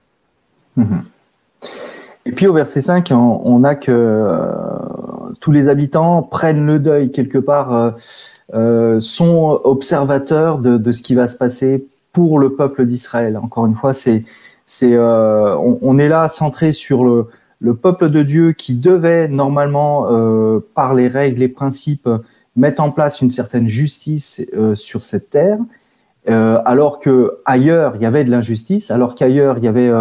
Mhm. 0.75 1.03
Et 2.25 2.31
puis 2.31 2.47
au 2.47 2.53
verset 2.53 2.81
5, 2.81 3.11
on, 3.11 3.63
a 3.63 3.75
que 3.75 3.91
euh, 3.91 4.45
tous 5.39 5.51
les 5.51 5.67
habitants 5.67 6.21
prennent 6.21 6.65
le 6.65 6.79
deuil 6.79 7.11
quelque 7.11 7.39
part, 7.39 7.73
euh, 7.73 7.91
euh, 8.53 8.99
sont 8.99 9.59
observateurs 9.63 10.59
de, 10.59 10.91
ce 10.91 11.01
qui 11.01 11.15
va 11.15 11.27
se 11.27 11.35
passer 11.35 11.87
pour 12.13 12.37
le 12.37 12.53
peuple 12.53 12.85
d'Israël. 12.85 13.37
Encore 13.37 13.65
une 13.65 13.75
fois, 13.75 13.93
c'est, 13.93 14.23
c'est, 14.65 14.97
on, 14.97 15.97
est 15.97 16.09
là 16.09 16.29
centré 16.29 16.73
sur 16.73 17.03
le, 17.03 17.27
le, 17.61 17.75
peuple 17.75 18.09
de 18.09 18.23
Dieu 18.23 18.51
qui 18.51 18.73
devait 18.75 19.27
normalement, 19.27 20.07
par 20.75 20.93
les 20.93 21.07
règles, 21.07 21.39
les 21.39 21.47
principes, 21.47 22.09
mettre 22.55 22.81
en 22.81 22.91
place 22.91 23.21
une 23.21 23.31
certaine 23.31 23.67
justice 23.67 24.45
sur 24.73 25.03
cette 25.03 25.29
terre, 25.29 25.57
alors 26.27 26.99
que 26.99 27.37
ailleurs 27.45 27.93
il 27.95 28.01
y 28.01 28.05
avait 28.05 28.23
de 28.23 28.31
l'injustice, 28.31 28.91
alors 28.91 29.15
qu'ailleurs 29.15 29.57
il 29.57 29.63
y 29.63 29.67
avait 29.67 29.91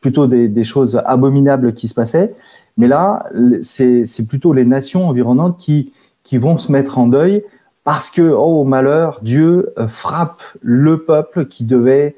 plutôt 0.00 0.26
des, 0.26 0.64
choses 0.64 1.00
abominables 1.04 1.74
qui 1.74 1.88
se 1.88 1.94
passaient. 1.94 2.34
Mais 2.76 2.86
là, 2.86 3.26
c'est 3.60 4.28
plutôt 4.28 4.52
les 4.52 4.64
nations 4.64 5.08
environnantes 5.08 5.58
qui, 5.58 5.92
vont 6.32 6.58
se 6.58 6.70
mettre 6.70 6.98
en 6.98 7.06
deuil 7.06 7.42
parce 7.84 8.10
que, 8.10 8.20
oh 8.20 8.64
malheur, 8.64 9.20
Dieu 9.22 9.72
euh, 9.78 9.88
frappe 9.88 10.42
le 10.60 11.04
peuple 11.04 11.46
qui 11.46 11.64
devait 11.64 12.16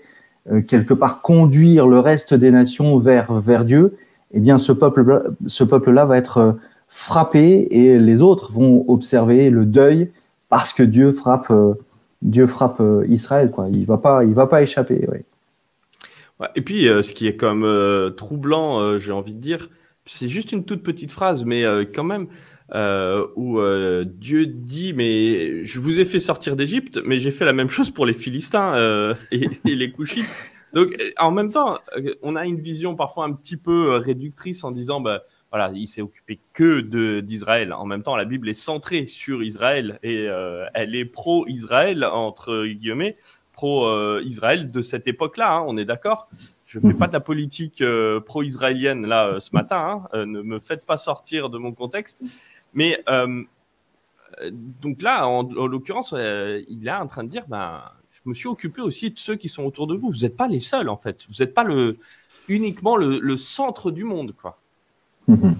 euh, 0.50 0.62
quelque 0.62 0.94
part 0.94 1.22
conduire 1.22 1.86
le 1.86 2.00
reste 2.00 2.34
des 2.34 2.50
nations 2.50 2.98
vers 2.98 3.64
Dieu. 3.64 3.96
Eh 4.32 4.40
bien, 4.40 4.58
ce 4.58 4.72
peuple, 4.72 5.32
ce 5.46 5.64
peuple-là 5.64 6.04
va 6.04 6.18
être 6.18 6.38
euh, 6.38 6.52
frappé 6.88 7.68
et 7.70 7.98
les 7.98 8.22
autres 8.22 8.52
vont 8.52 8.84
observer 8.88 9.50
le 9.50 9.66
deuil 9.66 10.10
parce 10.48 10.72
que 10.72 10.82
Dieu 10.82 11.12
frappe, 11.12 11.52
Dieu 12.22 12.46
frappe 12.46 12.82
Israël. 13.08 13.50
Quoi. 13.50 13.68
Il 13.72 13.86
va 13.86 13.98
pas, 13.98 14.24
il 14.24 14.34
va 14.34 14.46
pas 14.46 14.62
échapper. 14.62 15.06
Et 16.56 16.60
puis, 16.62 16.86
ce 16.86 17.12
qui 17.12 17.28
est 17.28 17.36
comme 17.36 17.64
troublant, 18.16 18.98
j'ai 18.98 19.12
envie 19.12 19.34
de 19.34 19.38
dire, 19.38 19.70
c'est 20.06 20.26
juste 20.26 20.50
une 20.50 20.64
toute 20.64 20.82
petite 20.82 21.12
phrase, 21.12 21.44
mais 21.44 21.64
quand 21.94 22.02
même, 22.02 22.26
euh, 22.72 23.26
où 23.34 23.58
euh, 23.58 24.04
Dieu 24.06 24.46
dit 24.46 24.92
mais 24.92 25.64
je 25.64 25.80
vous 25.80 25.98
ai 25.98 26.04
fait 26.04 26.20
sortir 26.20 26.54
d'Égypte, 26.54 27.00
mais 27.04 27.18
j'ai 27.18 27.32
fait 27.32 27.44
la 27.44 27.52
même 27.52 27.68
chose 27.68 27.90
pour 27.90 28.06
les 28.06 28.12
Philistins 28.12 28.74
euh, 28.74 29.14
et, 29.32 29.48
les 29.64 29.90
Couchites. 29.90 30.28
Donc 30.72 30.96
en 31.18 31.30
même 31.30 31.50
temps, 31.50 31.78
on 32.22 32.36
a 32.36 32.46
une 32.46 32.60
vision 32.60 32.94
parfois 32.94 33.24
un 33.24 33.32
petit 33.32 33.56
peu 33.56 33.96
réductrice 33.96 34.64
en 34.64 34.70
disant 34.70 35.00
bah 35.00 35.22
voilà, 35.50 35.70
il 35.74 35.86
s'est 35.86 36.02
occupé 36.02 36.38
que 36.52 36.80
de 36.80 37.20
d'Israël. 37.20 37.72
En 37.72 37.86
même 37.86 38.02
temps, 38.02 38.16
la 38.16 38.24
Bible 38.24 38.48
est 38.48 38.54
centrée 38.54 39.06
sur 39.06 39.42
Israël 39.42 39.98
et 40.02 40.28
elle 40.74 40.94
est 40.94 41.04
pro-Israël 41.04 42.04
entre 42.04 42.66
guillemets, 42.66 43.16
pro-Israël 43.52 44.70
de 44.70 44.82
cette 44.82 45.08
époque-là. 45.08 45.56
Hein, 45.56 45.64
on 45.66 45.76
est 45.76 45.84
d'accord? 45.84 46.28
Je 46.66 46.78
fais 46.78 46.94
pas 46.94 47.08
de 47.08 47.12
la 47.12 47.20
politique 47.20 47.82
pro-israélienne 48.24 49.06
là 49.06 49.40
ce 49.40 49.50
matin. 49.52 50.04
Hein, 50.12 50.26
ne 50.26 50.40
me 50.40 50.60
faites 50.60 50.86
pas 50.86 50.96
sortir 50.96 51.50
de 51.50 51.58
mon 51.58 51.72
contexte. 51.72 52.22
Mais 52.74 53.02
euh, 54.40 54.48
donc 54.50 55.02
là, 55.02 55.26
en, 55.26 55.42
l'occurrence, 55.42 56.14
euh, 56.16 56.62
il 56.68 56.86
est 56.86 56.92
en 56.92 57.06
train 57.06 57.24
de 57.24 57.28
dire, 57.28 57.44
ben, 57.48 57.82
je 58.24 58.28
me 58.30 58.34
suis 58.34 58.48
occupé 58.48 58.80
aussi 58.80 59.10
de 59.10 59.18
ceux 59.18 59.36
qui 59.36 59.48
sont 59.48 59.64
autour 59.64 59.86
de 59.86 59.94
vous. 59.94 60.10
Vous 60.10 60.20
n'êtes 60.20 60.36
pas 60.36 60.48
les 60.48 60.58
seuls, 60.58 60.88
en 60.88 60.96
fait. 60.96 61.26
Vous 61.28 61.36
n'êtes 61.40 61.54
pas 61.54 61.64
le, 61.64 61.96
uniquement 62.48 62.96
le, 62.96 63.36
centre 63.36 63.90
du 63.90 64.04
monde, 64.04 64.34
quoi. 64.40 64.58
Mhm. 65.28 65.56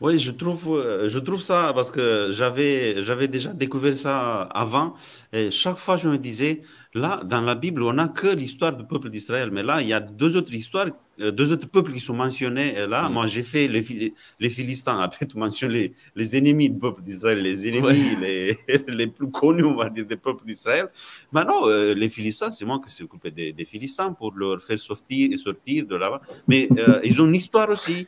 Oui, 0.00 0.18
je 0.18 0.30
trouve, 0.30 0.78
euh, 0.78 1.08
je 1.08 1.18
trouve 1.18 1.42
ça 1.42 1.72
parce 1.74 1.90
que 1.90 2.28
j'avais, 2.30 3.02
j'avais 3.02 3.28
déjà 3.28 3.52
découvert 3.52 3.94
ça 3.96 4.42
avant. 4.42 4.94
Et 5.32 5.50
chaque 5.50 5.76
fois, 5.76 5.96
je 5.96 6.08
me 6.08 6.16
disais, 6.16 6.62
Là, 6.96 7.20
dans 7.22 7.42
la 7.42 7.54
Bible, 7.54 7.82
on 7.82 7.92
n'a 7.92 8.08
que 8.08 8.28
l'histoire 8.28 8.74
du 8.74 8.86
peuple 8.86 9.10
d'Israël. 9.10 9.50
Mais 9.52 9.62
là, 9.62 9.82
il 9.82 9.88
y 9.88 9.92
a 9.92 10.00
deux 10.00 10.34
autres 10.34 10.54
histoires, 10.54 10.86
deux 11.18 11.52
autres 11.52 11.68
peuples 11.68 11.92
qui 11.92 12.00
sont 12.00 12.14
mentionnés. 12.14 12.86
là, 12.86 13.08
mm. 13.08 13.12
moi, 13.12 13.26
j'ai 13.26 13.42
fait 13.42 13.68
les, 13.68 14.12
les, 14.40 14.50
Philistins. 14.50 14.98
Après, 15.06 15.26
tu 15.26 15.36
mentionnes 15.38 15.72
les, 15.72 15.94
les 16.14 16.36
ennemis 16.36 16.70
du 16.70 16.78
peuple 16.78 17.02
d'Israël, 17.02 17.40
les 17.42 17.66
ennemis 17.68 18.16
les, 18.20 18.58
les, 18.88 19.06
plus 19.06 19.30
connus, 19.30 19.64
on 19.64 19.76
va 19.76 19.88
dire, 19.88 20.06
des 20.06 20.16
peuples 20.16 20.44
d'Israël. 20.44 20.88
Maintenant, 21.32 21.66
euh, 21.66 21.94
les 21.94 22.08
Philistins, 22.08 22.50
c'est 22.50 22.64
moi 22.64 22.80
qui 22.84 22.92
s'est 22.92 23.04
occupé 23.04 23.30
des, 23.30 23.52
des, 23.52 23.64
Philistins 23.64 24.12
pour 24.12 24.34
leur 24.34 24.62
faire 24.62 24.78
sortir, 24.78 25.32
et 25.32 25.36
sortir 25.36 25.86
de 25.86 25.96
là-bas. 25.96 26.20
Mais 26.46 26.68
euh, 26.78 27.00
ils 27.04 27.20
ont 27.20 27.26
une 27.26 27.34
histoire 27.34 27.68
aussi. 27.70 28.06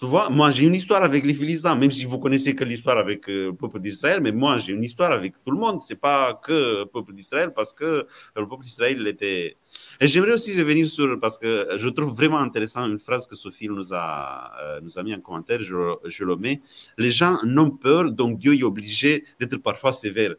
Tu 0.00 0.06
vois, 0.06 0.28
moi 0.28 0.50
j'ai 0.50 0.66
une 0.66 0.74
histoire 0.74 1.04
avec 1.04 1.24
les 1.24 1.34
Philistins, 1.34 1.76
même 1.76 1.90
si 1.90 2.04
vous 2.04 2.18
connaissez 2.18 2.52
que 2.54 2.64
l'histoire 2.64 2.98
avec 2.98 3.28
euh, 3.28 3.46
le 3.46 3.52
peuple 3.54 3.78
d'Israël, 3.78 4.20
mais 4.20 4.32
moi 4.32 4.58
j'ai 4.58 4.72
une 4.72 4.82
histoire 4.82 5.12
avec 5.12 5.34
tout 5.44 5.52
le 5.52 5.58
monde. 5.58 5.80
C'est 5.82 6.00
pas 6.00 6.34
que 6.34 6.80
le 6.80 6.84
peuple 6.84 7.14
d'Israël, 7.14 7.52
parce 7.54 7.72
que 7.72 8.06
le 8.36 8.48
peuple 8.48 8.64
d'Israël 8.64 9.06
était. 9.06 9.56
Et 10.00 10.08
j'aimerais 10.08 10.32
aussi 10.32 10.58
revenir 10.58 10.86
sur, 10.86 11.18
parce 11.20 11.38
que 11.38 11.68
je 11.76 11.88
trouve 11.88 12.14
vraiment 12.14 12.38
intéressant 12.38 12.84
une 12.86 12.98
phrase 12.98 13.26
que 13.26 13.36
Sophie 13.36 13.68
nous 13.68 13.92
a, 13.92 14.52
euh, 14.60 14.80
nous 14.82 14.98
a 14.98 15.02
mis 15.02 15.14
en 15.14 15.20
commentaire, 15.20 15.60
je, 15.62 15.76
je 16.04 16.24
le 16.24 16.36
mets. 16.36 16.60
Les 16.98 17.10
gens 17.10 17.38
n'ont 17.44 17.70
peur, 17.70 18.10
donc 18.10 18.38
Dieu 18.38 18.54
est 18.54 18.62
obligé 18.62 19.24
d'être 19.38 19.56
parfois 19.58 19.92
sévère. 19.92 20.34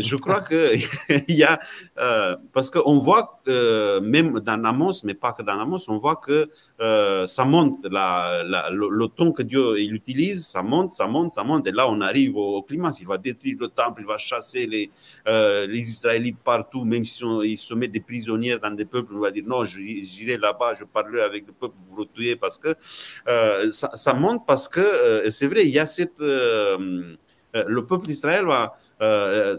Je 0.00 0.16
crois 0.16 0.40
qu'il 0.40 0.80
y 1.36 1.44
a, 1.44 1.60
euh, 1.98 2.36
parce 2.52 2.70
qu'on 2.70 2.98
voit, 2.98 3.40
euh, 3.48 4.00
même 4.00 4.40
dans 4.40 4.64
Amos, 4.64 5.04
mais 5.04 5.14
pas 5.14 5.32
que 5.32 5.42
dans 5.42 5.60
Amos, 5.60 5.88
on 5.88 5.96
voit 5.96 6.16
que 6.16 6.50
euh, 6.80 7.26
ça 7.26 7.44
monte, 7.44 7.86
la, 7.86 8.42
le, 8.72 9.06
ton 9.06 9.32
que 9.32 9.42
Dieu 9.42 9.78
il 9.80 9.94
utilise, 9.94 10.46
ça 10.46 10.62
monte, 10.62 10.92
ça 10.92 11.06
monte, 11.06 11.32
ça 11.32 11.44
monte. 11.44 11.66
Et 11.66 11.72
là, 11.72 11.88
on 11.88 12.00
arrive 12.00 12.36
au, 12.36 12.62
climat. 12.62 12.90
Il 13.00 13.06
va 13.06 13.18
détruire 13.18 13.56
le 13.60 13.68
temple, 13.68 14.02
il 14.02 14.06
va 14.06 14.18
chasser 14.18 14.66
les, 14.66 14.90
les 15.26 15.80
Israélites 15.90 16.38
partout, 16.44 16.84
même 16.84 17.04
si 17.04 17.24
ils 17.44 17.56
se 17.58 17.74
mettent 17.74 17.92
des 17.92 18.00
prisonniers 18.00 18.58
dans 18.58 18.74
des 18.76 18.84
peuples, 18.84 19.14
va 19.18 19.30
dire 19.30 19.44
non, 19.46 19.64
j'irai 19.64 20.36
là-bas, 20.36 20.74
je 20.74 20.84
parlerai 20.84 21.22
avec 21.22 21.46
le 21.46 21.52
peuple 21.52 21.74
pour 21.88 21.98
le 21.98 22.34
parce 22.36 22.58
que 22.58 22.74
ça, 23.72 23.90
ça, 23.94 24.14
monte 24.14 24.46
parce 24.46 24.68
que 24.68 25.28
c'est 25.30 25.46
vrai, 25.46 25.64
il 25.64 25.70
y 25.70 25.78
a 25.78 25.86
cette. 25.86 26.20
le 26.20 27.16
peuple 27.80 28.06
d'Israël 28.06 28.44
va 28.44 28.78
euh, 29.02 29.58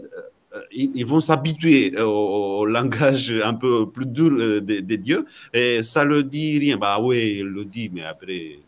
euh, 0.54 0.62
ils, 0.72 1.04
vont 1.04 1.20
s'habituer 1.20 2.00
au, 2.00 2.64
langage 2.64 3.30
un 3.44 3.54
peu 3.54 3.88
plus 3.90 4.06
dur 4.06 4.62
des, 4.62 4.80
euh, 4.80 4.96
dieux 4.96 5.26
et 5.52 5.82
ça 5.82 6.04
le 6.04 6.24
dit 6.24 6.58
rien. 6.58 6.78
Bah 6.78 6.98
oui, 7.00 7.36
il 7.40 7.46
le 7.46 7.64
dit, 7.66 7.90
mais 7.92 8.02
après, 8.02 8.36
il 8.36 8.62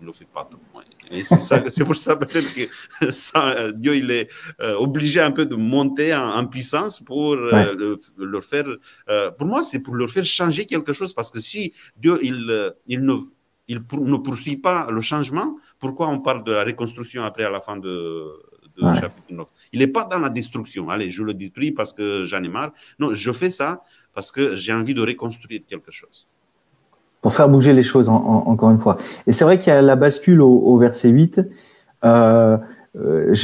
ne 0.00 0.06
le 0.06 0.12
fait 0.12 0.28
pas 0.32 0.48
tout. 0.48 0.58
Et 1.10 1.22
c'est 1.22 1.84
pour 1.84 1.96
ça 1.96 2.16
peut-être 2.16 2.52
que 2.54 3.10
ça, 3.12 3.72
Dieu 3.72 3.96
il 3.96 4.10
est 4.10 4.28
obligé 4.78 5.20
un 5.20 5.30
peu 5.30 5.46
de 5.46 5.56
monter 5.56 6.14
en, 6.14 6.46
puissance 6.46 7.00
pour 7.00 7.36
leur 7.36 8.44
faire. 8.44 8.66
pour 9.36 9.46
moi, 9.46 9.62
c'est 9.62 9.80
pour 9.80 9.94
leur 9.94 10.10
faire 10.10 10.24
changer 10.24 10.66
quelque 10.66 10.92
chose 10.92 11.14
parce 11.14 11.30
que 11.30 11.40
si 11.40 11.72
Dieu 11.96 12.18
il, 12.22 12.72
il 12.86 13.00
ne 13.04 13.14
il 13.70 13.82
ne 13.92 14.16
poursuit 14.16 14.56
pas 14.56 14.90
le 14.90 15.02
changement, 15.02 15.56
pourquoi 15.78 16.08
on 16.08 16.20
parle 16.20 16.42
de 16.42 16.52
la 16.52 16.64
reconstruction 16.64 17.22
après 17.22 17.44
à 17.44 17.50
la 17.50 17.60
fin 17.60 17.76
de, 17.76 18.24
de 18.76 18.94
chapitre 18.94 19.30
9 19.30 19.46
il 19.72 19.80
n'est 19.80 19.88
pas 19.88 20.04
dans 20.04 20.18
la 20.18 20.30
destruction. 20.30 20.88
Allez, 20.90 21.10
je 21.10 21.22
le 21.22 21.34
détruis 21.34 21.72
parce 21.72 21.92
que 21.92 22.24
j'en 22.24 22.42
ai 22.42 22.48
marre. 22.48 22.72
Non, 22.98 23.14
je 23.14 23.32
fais 23.32 23.50
ça 23.50 23.82
parce 24.14 24.32
que 24.32 24.56
j'ai 24.56 24.72
envie 24.72 24.94
de 24.94 25.02
reconstruire 25.02 25.60
quelque 25.66 25.92
chose. 25.92 26.26
Pour 27.22 27.34
faire 27.34 27.48
bouger 27.48 27.72
les 27.72 27.82
choses, 27.82 28.08
encore 28.08 28.70
une 28.70 28.78
fois. 28.78 28.98
Et 29.26 29.32
c'est 29.32 29.44
vrai 29.44 29.58
qu'il 29.58 29.72
y 29.72 29.76
a 29.76 29.82
la 29.82 29.96
bascule 29.96 30.40
au, 30.40 30.78
verset 30.78 31.08
8. 31.08 31.40
Euh, 32.04 32.56
euh, 32.96 33.34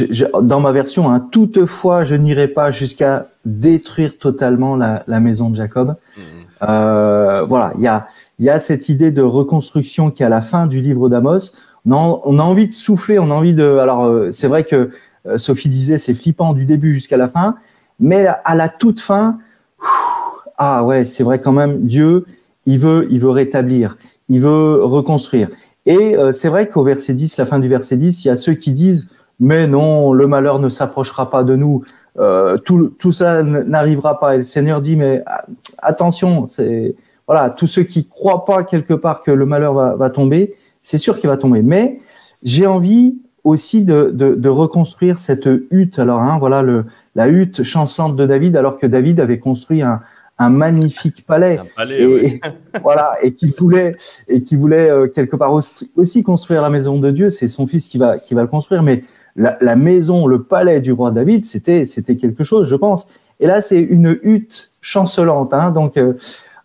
dans 0.42 0.60
ma 0.60 0.70
version, 0.70 1.10
hein, 1.10 1.20
toutefois, 1.20 2.04
je 2.04 2.14
n'irai 2.14 2.46
pas 2.46 2.70
jusqu'à 2.70 3.26
détruire 3.44 4.16
totalement 4.18 4.76
la, 4.76 5.20
maison 5.20 5.50
de 5.50 5.56
Jacob. 5.56 5.96
Mmh. 6.16 6.20
Euh, 6.62 7.42
voilà, 7.42 7.72
il 7.76 7.82
y 7.82 7.88
a, 7.88 8.06
y 8.38 8.48
a 8.48 8.60
cette 8.60 8.88
idée 8.88 9.10
de 9.10 9.22
reconstruction 9.22 10.10
qui 10.10 10.22
est 10.22 10.26
à 10.26 10.30
la 10.30 10.40
fin 10.40 10.66
du 10.68 10.80
livre 10.80 11.08
d'Amos. 11.08 11.50
On, 11.90 12.20
on, 12.24 12.38
a 12.38 12.42
envie 12.42 12.68
de 12.68 12.72
souffler, 12.72 13.18
on 13.18 13.30
a 13.30 13.34
envie 13.34 13.54
de. 13.54 13.76
Alors, 13.78 14.32
c'est 14.32 14.46
vrai 14.46 14.62
que 14.62 14.90
euh, 15.26 15.38
Sophie 15.38 15.68
disait, 15.68 15.98
c'est 15.98 16.14
flippant 16.14 16.52
du 16.52 16.64
début 16.64 16.94
jusqu'à 16.94 17.16
la 17.16 17.28
fin, 17.28 17.56
mais 17.98 18.26
à 18.26 18.54
la 18.54 18.68
toute 18.68 19.00
fin, 19.00 19.38
ah 20.58 20.84
ouais, 20.84 21.04
c'est 21.04 21.24
vrai 21.24 21.40
quand 21.40 21.52
même, 21.52 21.86
Dieu, 21.86 22.26
il 22.66 22.78
veut, 22.78 23.06
il 23.10 23.20
veut 23.20 23.30
rétablir, 23.30 23.96
il 24.28 24.40
veut 24.40 24.84
reconstruire. 24.84 25.48
Et 25.86 26.16
euh, 26.16 26.32
c'est 26.32 26.48
vrai 26.48 26.68
qu'au 26.68 26.82
verset 26.82 27.14
10, 27.14 27.36
la 27.36 27.44
fin 27.44 27.58
du 27.58 27.68
verset 27.68 27.96
10, 27.96 28.24
il 28.24 28.28
y 28.28 28.30
a 28.30 28.36
ceux 28.36 28.54
qui 28.54 28.72
disent, 28.72 29.08
mais 29.40 29.66
non, 29.66 30.12
le 30.12 30.26
malheur 30.26 30.58
ne 30.58 30.68
s'approchera 30.68 31.30
pas 31.30 31.44
de 31.44 31.56
nous, 31.56 31.82
euh, 32.18 32.56
tout, 32.58 32.92
tout 32.98 33.12
ça 33.12 33.42
n'arrivera 33.42 34.18
pas. 34.18 34.34
Et 34.34 34.38
le 34.38 34.44
Seigneur 34.44 34.80
dit, 34.80 34.96
mais 34.96 35.22
ah, 35.26 35.44
attention, 35.78 36.46
c'est 36.48 36.94
voilà, 37.26 37.50
tous 37.50 37.66
ceux 37.66 37.82
qui 37.82 38.06
croient 38.06 38.44
pas 38.44 38.64
quelque 38.64 38.94
part 38.94 39.22
que 39.22 39.30
le 39.30 39.46
malheur 39.46 39.74
va, 39.74 39.94
va 39.96 40.10
tomber, 40.10 40.54
c'est 40.82 40.98
sûr 40.98 41.18
qu'il 41.18 41.28
va 41.28 41.36
tomber. 41.36 41.62
Mais 41.62 42.00
j'ai 42.42 42.66
envie 42.66 43.16
aussi 43.42 43.84
de, 43.84 44.10
de, 44.12 44.34
de, 44.34 44.48
reconstruire 44.48 45.18
cette 45.18 45.48
hutte. 45.70 45.98
Alors, 45.98 46.20
hein, 46.20 46.38
voilà 46.38 46.62
le, 46.62 46.86
la 47.14 47.28
hutte 47.28 47.62
chancelante 47.62 48.16
de 48.16 48.24
David, 48.24 48.56
alors 48.56 48.78
que 48.78 48.86
David 48.86 49.20
avait 49.20 49.38
construit 49.38 49.82
un, 49.82 50.00
un 50.38 50.50
magnifique 50.50 51.24
palais, 51.26 51.58
un 51.58 51.66
palais 51.76 52.02
et, 52.02 52.40
voilà, 52.82 53.16
et 53.22 53.34
qui 53.34 53.54
voulait 53.56 53.96
et 54.28 54.42
qui 54.42 54.56
voulait 54.56 54.90
euh, 54.90 55.06
quelque 55.06 55.36
part 55.36 55.52
aussi 55.52 56.22
construire 56.22 56.62
la 56.62 56.70
maison 56.70 56.98
de 56.98 57.10
Dieu. 57.10 57.30
C'est 57.30 57.48
son 57.48 57.66
fils 57.66 57.86
qui 57.86 57.98
va 57.98 58.18
qui 58.18 58.34
va 58.34 58.42
le 58.42 58.48
construire, 58.48 58.82
mais 58.82 59.04
la, 59.36 59.56
la 59.60 59.76
maison, 59.76 60.26
le 60.26 60.42
palais 60.42 60.80
du 60.80 60.92
roi 60.92 61.10
David, 61.10 61.46
c'était 61.46 61.84
c'était 61.84 62.16
quelque 62.16 62.44
chose, 62.44 62.68
je 62.68 62.76
pense. 62.76 63.08
Et 63.40 63.46
là, 63.46 63.62
c'est 63.62 63.80
une 63.80 64.18
hutte 64.22 64.72
chancelante. 64.80 65.52
Hein, 65.54 65.70
donc 65.70 65.96
euh, 65.96 66.14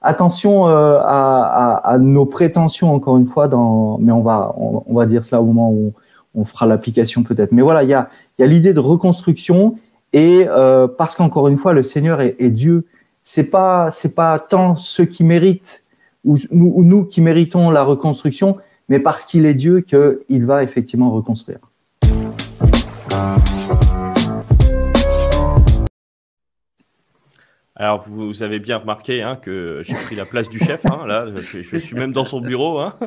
attention 0.01 0.67
euh, 0.67 0.99
à, 1.01 1.77
à, 1.83 1.93
à, 1.93 1.97
nos 1.97 2.25
prétentions 2.25 2.93
encore 2.93 3.17
une 3.17 3.27
fois. 3.27 3.47
Dans, 3.47 3.97
mais 3.99 4.11
on 4.11 4.21
va 4.21 4.55
on, 4.57 4.83
on 4.87 4.93
va 4.93 5.05
dire 5.05 5.23
cela 5.23 5.41
au 5.41 5.45
moment 5.45 5.71
où 5.71 5.93
on 6.35 6.45
fera 6.45 6.65
l'application 6.65 7.23
peut-être. 7.23 7.51
Mais 7.51 7.61
voilà, 7.61 7.83
il 7.83 7.89
y 7.89 7.93
a, 7.93 8.09
y 8.37 8.43
a 8.43 8.47
l'idée 8.47 8.73
de 8.73 8.79
reconstruction 8.79 9.75
et 10.13 10.45
euh, 10.47 10.87
parce 10.87 11.15
qu'encore 11.15 11.47
une 11.47 11.57
fois, 11.57 11.73
le 11.73 11.83
Seigneur 11.83 12.21
est, 12.21 12.49
Dieu. 12.49 12.85
C'est 13.23 13.49
pas 13.49 13.91
c'est 13.91 14.15
pas 14.15 14.39
tant 14.39 14.75
ceux 14.75 15.05
qui 15.05 15.23
méritent 15.23 15.83
ou 16.23 16.37
nous, 16.51 16.71
ou 16.75 16.83
nous 16.83 17.05
qui 17.05 17.21
méritons 17.21 17.69
la 17.69 17.83
reconstruction, 17.83 18.57
mais 18.87 18.99
parce 18.99 19.25
qu'il 19.25 19.45
est 19.45 19.53
Dieu 19.53 19.81
qu'il 19.81 20.45
va 20.45 20.63
effectivement 20.63 21.11
reconstruire. 21.11 21.59
Alors, 27.81 28.01
vous, 28.01 28.43
avez 28.43 28.59
bien 28.59 28.77
remarqué 28.77 29.21
hein, 29.21 29.37
que 29.37 29.81
j'ai 29.85 29.93
pris 29.93 30.13
la 30.13 30.25
place 30.25 30.49
du 30.49 30.59
chef. 30.59 30.85
Hein, 30.85 31.05
là, 31.07 31.27
je, 31.37 31.59
suis 31.61 31.95
même 31.95 32.11
dans 32.11 32.25
son 32.25 32.41
bureau. 32.41 32.77
Hein, 32.79 32.99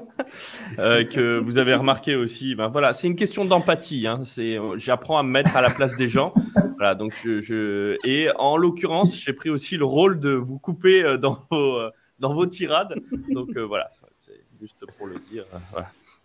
euh, 0.78 1.04
que 1.04 1.38
vous 1.38 1.58
avez 1.58 1.74
remarqué 1.74 2.16
aussi. 2.16 2.54
Ben 2.54 2.68
voilà, 2.68 2.94
c'est 2.94 3.06
une 3.06 3.14
question 3.14 3.44
d'empathie. 3.44 4.06
C'est, 4.24 4.58
j'apprends 4.76 5.18
à 5.18 5.22
me 5.22 5.28
mettre 5.28 5.54
à 5.58 5.60
la 5.60 5.68
place 5.68 5.94
des 5.98 6.08
gens. 6.08 6.32
Voilà, 6.78 6.94
donc 6.94 7.12
je, 7.22 7.98
et 8.02 8.30
en 8.38 8.56
l'occurrence, 8.56 9.14
j'ai 9.14 9.34
pris 9.34 9.50
aussi 9.50 9.76
le 9.76 9.84
rôle 9.84 10.20
de 10.20 10.30
vous 10.30 10.58
couper 10.58 11.04
euh, 11.04 11.18
dans 11.18 11.36
vos, 11.50 11.76
euh, 11.76 11.90
dans 12.18 12.32
vos 12.32 12.46
tirades. 12.46 12.94
Donc 13.28 13.54
voilà, 13.58 13.90
c'est 14.14 14.40
juste 14.58 14.86
pour 14.96 15.06
le 15.06 15.16
dire. 15.30 15.44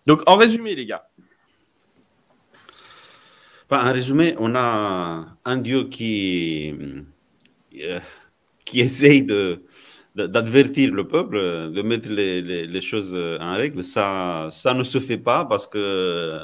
Donc 0.05 0.23
en 0.25 0.37
résumé, 0.37 0.73
les 0.73 0.85
gars. 0.85 1.09
en 3.69 3.91
résumé, 3.91 4.35
on 4.39 4.55
a 4.55 5.25
un 5.43 5.57
dieu 5.57 5.89
qui 5.89 6.73
qui 8.69 8.79
essaye 8.81 9.23
de, 9.23 9.63
d'advertir 10.15 10.93
le 10.93 11.07
peuple, 11.07 11.37
de 11.71 11.81
mettre 11.81 12.09
les, 12.09 12.41
les, 12.41 12.81
choses 12.81 13.13
en 13.15 13.53
règle, 13.55 13.83
ça, 13.83 14.47
ça 14.51 14.73
ne 14.73 14.83
se 14.83 14.99
fait 14.99 15.17
pas 15.17 15.45
parce 15.45 15.67
que 15.67 16.39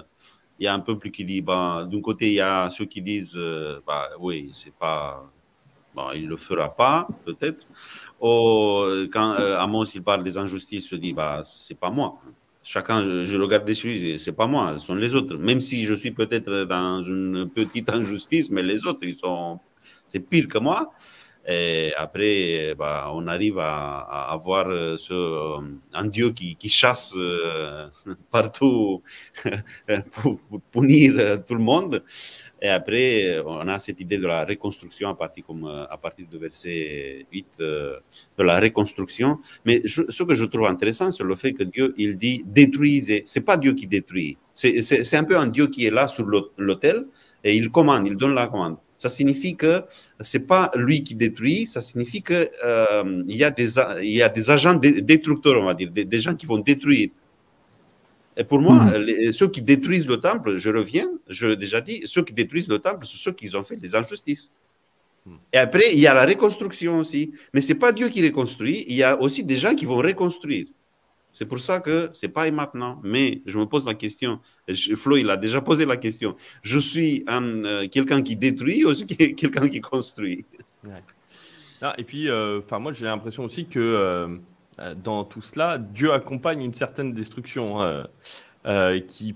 il 0.60 0.66
y 0.66 0.68
a 0.68 0.74
un 0.74 0.80
peuple 0.80 1.10
qui 1.10 1.26
dit, 1.26 1.42
bah, 1.42 1.88
d'un 1.92 2.02
côté, 2.02 2.28
il 2.28 2.34
y 2.36 2.40
a 2.40 2.70
ceux 2.70 2.86
qui 2.86 3.02
disent, 3.02 3.40
bah, 3.86 4.10
oui, 4.20 4.52
c'est 4.54 4.74
pas, 4.74 5.30
bon, 5.96 6.12
il 6.14 6.28
le 6.28 6.38
fera 6.38 6.74
pas, 6.74 7.08
peut-être. 7.26 7.66
Ou 8.22 8.86
quand 9.12 9.34
euh, 9.40 9.60
Amos 9.60 9.86
il 9.96 10.02
parle 10.02 10.24
des 10.24 10.38
injustices, 10.38 10.86
il 10.86 10.90
se 10.90 10.96
dit, 10.96 11.14
bah, 11.14 11.44
c'est 11.46 11.78
pas 11.78 11.90
moi. 11.90 12.22
Chacun, 12.64 13.04
je, 13.04 13.26
je 13.26 13.36
regarde 13.36 13.66
dessus, 13.68 14.18
c'est 14.18 14.32
pas 14.32 14.48
moi, 14.48 14.76
ce 14.80 14.86
sont 14.86 14.96
les 14.96 15.14
autres. 15.16 15.36
Même 15.36 15.60
si 15.60 15.84
je 15.84 15.94
suis 15.94 16.12
peut-être 16.12 16.64
dans 16.64 17.04
une 17.04 17.50
petite 17.50 17.90
injustice, 17.90 18.50
mais 18.50 18.64
les 18.64 18.86
autres, 18.86 19.02
ils 19.04 19.18
sont, 19.18 19.60
c'est 20.08 20.22
pire 20.22 20.48
que 20.48 20.60
moi. 20.60 20.94
Et 21.46 21.92
après, 21.98 22.74
bah, 22.78 23.12
on 23.14 23.28
arrive 23.28 23.60
à, 23.60 24.32
avoir 24.32 24.68
euh, 24.70 24.96
euh, 25.12 25.60
un 25.94 26.06
Dieu 26.06 26.32
qui, 26.32 26.56
qui 26.56 26.70
chasse 26.70 27.14
euh, 27.18 27.88
partout 28.32 29.02
pour, 30.12 30.40
punir 30.72 31.44
tout 31.46 31.56
le 31.56 31.62
monde. 31.62 32.04
Et 32.62 32.70
après, 32.70 33.42
on 33.46 33.68
a 33.68 33.78
cette 33.78 34.00
idée 34.00 34.18
de 34.18 34.26
la 34.26 34.46
reconstruction 34.46 35.10
à 35.10 35.16
partir, 35.16 35.44
comme, 35.46 35.66
à 35.66 35.98
partir 35.98 36.26
du 36.28 36.38
verset 36.38 37.26
8, 37.30 37.60
de 37.60 38.02
la 38.38 38.58
reconstruction. 38.58 39.40
Mais 39.66 39.82
ce 39.86 40.24
que 40.24 40.34
je 40.34 40.46
trouve 40.46 40.68
intéressant, 40.68 41.12
c'est 41.12 41.26
le 41.26 41.36
fait 41.36 41.52
que 41.52 41.64
Dieu, 41.64 41.94
il 41.98 42.18
dit 42.18 42.42
détruisez. 42.46 43.24
C'est 43.26 43.42
pas 43.42 43.58
Dieu 43.58 43.74
qui 43.74 43.86
détruit. 43.86 44.38
C'est 44.54 45.16
un 45.16 45.26
peu 45.26 45.38
un 45.38 45.48
Dieu 45.48 45.68
qui 45.68 45.86
est 45.86 45.92
là 45.92 46.08
sur 46.08 46.26
l'autel 46.58 47.06
et 47.44 47.54
il 47.58 47.70
commande, 47.70 48.08
il 48.08 48.16
donne 48.16 48.34
la 48.34 48.48
commande 48.48 48.78
ça 49.04 49.10
signifie 49.10 49.56
que 49.58 49.84
c'est 50.22 50.48
pas 50.48 50.72
lui 50.76 51.04
qui 51.04 51.14
détruit, 51.14 51.66
ça 51.66 51.82
signifie 51.82 52.22
qu'il 52.24 52.50
euh, 52.64 53.24
y, 53.28 53.44
a 53.44 53.52
des, 53.52 53.72
il 54.02 54.16
y 54.22 54.22
a 54.22 54.30
des 54.30 54.50
agents 54.50 54.76
destructeurs, 54.76 55.60
on 55.60 55.66
va 55.66 55.74
dire, 55.74 55.92
des, 55.92 56.20
gens 56.22 56.36
qui 56.36 56.46
vont 56.46 56.60
détruire. 56.60 57.10
Et 58.38 58.46
pour 58.46 58.60
moi, 58.62 58.76
hmm. 58.76 59.34
ceux 59.34 59.50
qui 59.50 59.62
détruisent 59.62 60.08
le 60.08 60.18
temple, 60.22 60.56
je 60.56 60.70
reviens, 60.70 61.10
je 61.28 61.48
l'ai 61.48 61.58
déjà 61.58 61.82
dit, 61.82 61.98
ceux 62.06 62.24
qui 62.24 62.34
détruisent 62.34 62.70
le 62.70 62.80
temple, 62.80 63.06
ce 63.06 63.12
sont 63.12 63.24
ceux 63.26 63.34
qui 63.34 63.54
ont 63.58 63.64
fait 63.64 63.78
les 63.86 63.94
injustices. 63.94 64.54
Hmm. 65.26 65.36
Et 65.52 65.58
après, 65.58 65.88
il 65.92 66.00
y 66.00 66.08
a 66.08 66.14
la 66.14 66.26
reconstruction 66.26 66.98
aussi. 67.00 67.34
Mais 67.54 67.60
ce 67.60 67.74
n'est 67.74 67.80
pas 67.80 67.92
Dieu 67.92 68.08
qui 68.08 68.24
reconstruit, 68.26 68.86
il 68.88 68.96
y 68.96 69.04
a 69.04 69.22
aussi 69.22 69.44
des 69.44 69.58
gens 69.58 69.76
qui 69.76 69.86
vont 69.86 69.98
reconstruire. 69.98 70.68
C'est 71.34 71.48
pour 71.48 71.58
ça 71.58 71.80
que 71.80 72.12
c'est 72.14 72.30
pas 72.30 72.50
maintenant. 72.52 73.02
Mais 73.04 73.42
je 73.48 73.58
me 73.58 73.66
pose 73.66 73.86
la 73.88 73.96
question. 73.96 74.40
Flo, 74.96 75.18
il 75.18 75.30
a 75.32 75.36
déjà 75.36 75.62
posé 75.62 75.86
la 75.86 75.98
question. 75.98 76.36
Je 76.62 76.78
suis 76.78 77.26
euh, 77.28 77.88
quelqu'un 77.90 78.22
qui 78.22 78.36
détruit 78.36 78.86
ou 78.86 78.94
quelqu'un 79.06 79.68
qui 79.68 79.82
construit? 79.82 80.46
Et 81.98 82.04
puis, 82.04 82.30
euh, 82.30 82.62
moi, 82.80 82.92
j'ai 82.94 83.06
l'impression 83.06 83.44
aussi 83.44 83.66
que 83.66 83.80
euh, 83.80 84.38
dans 85.04 85.24
tout 85.26 85.42
cela, 85.42 85.80
Dieu 85.80 86.14
accompagne 86.14 86.62
une 86.62 86.74
certaine 86.74 87.14
destruction. 87.14 87.80
qui, 89.08 89.36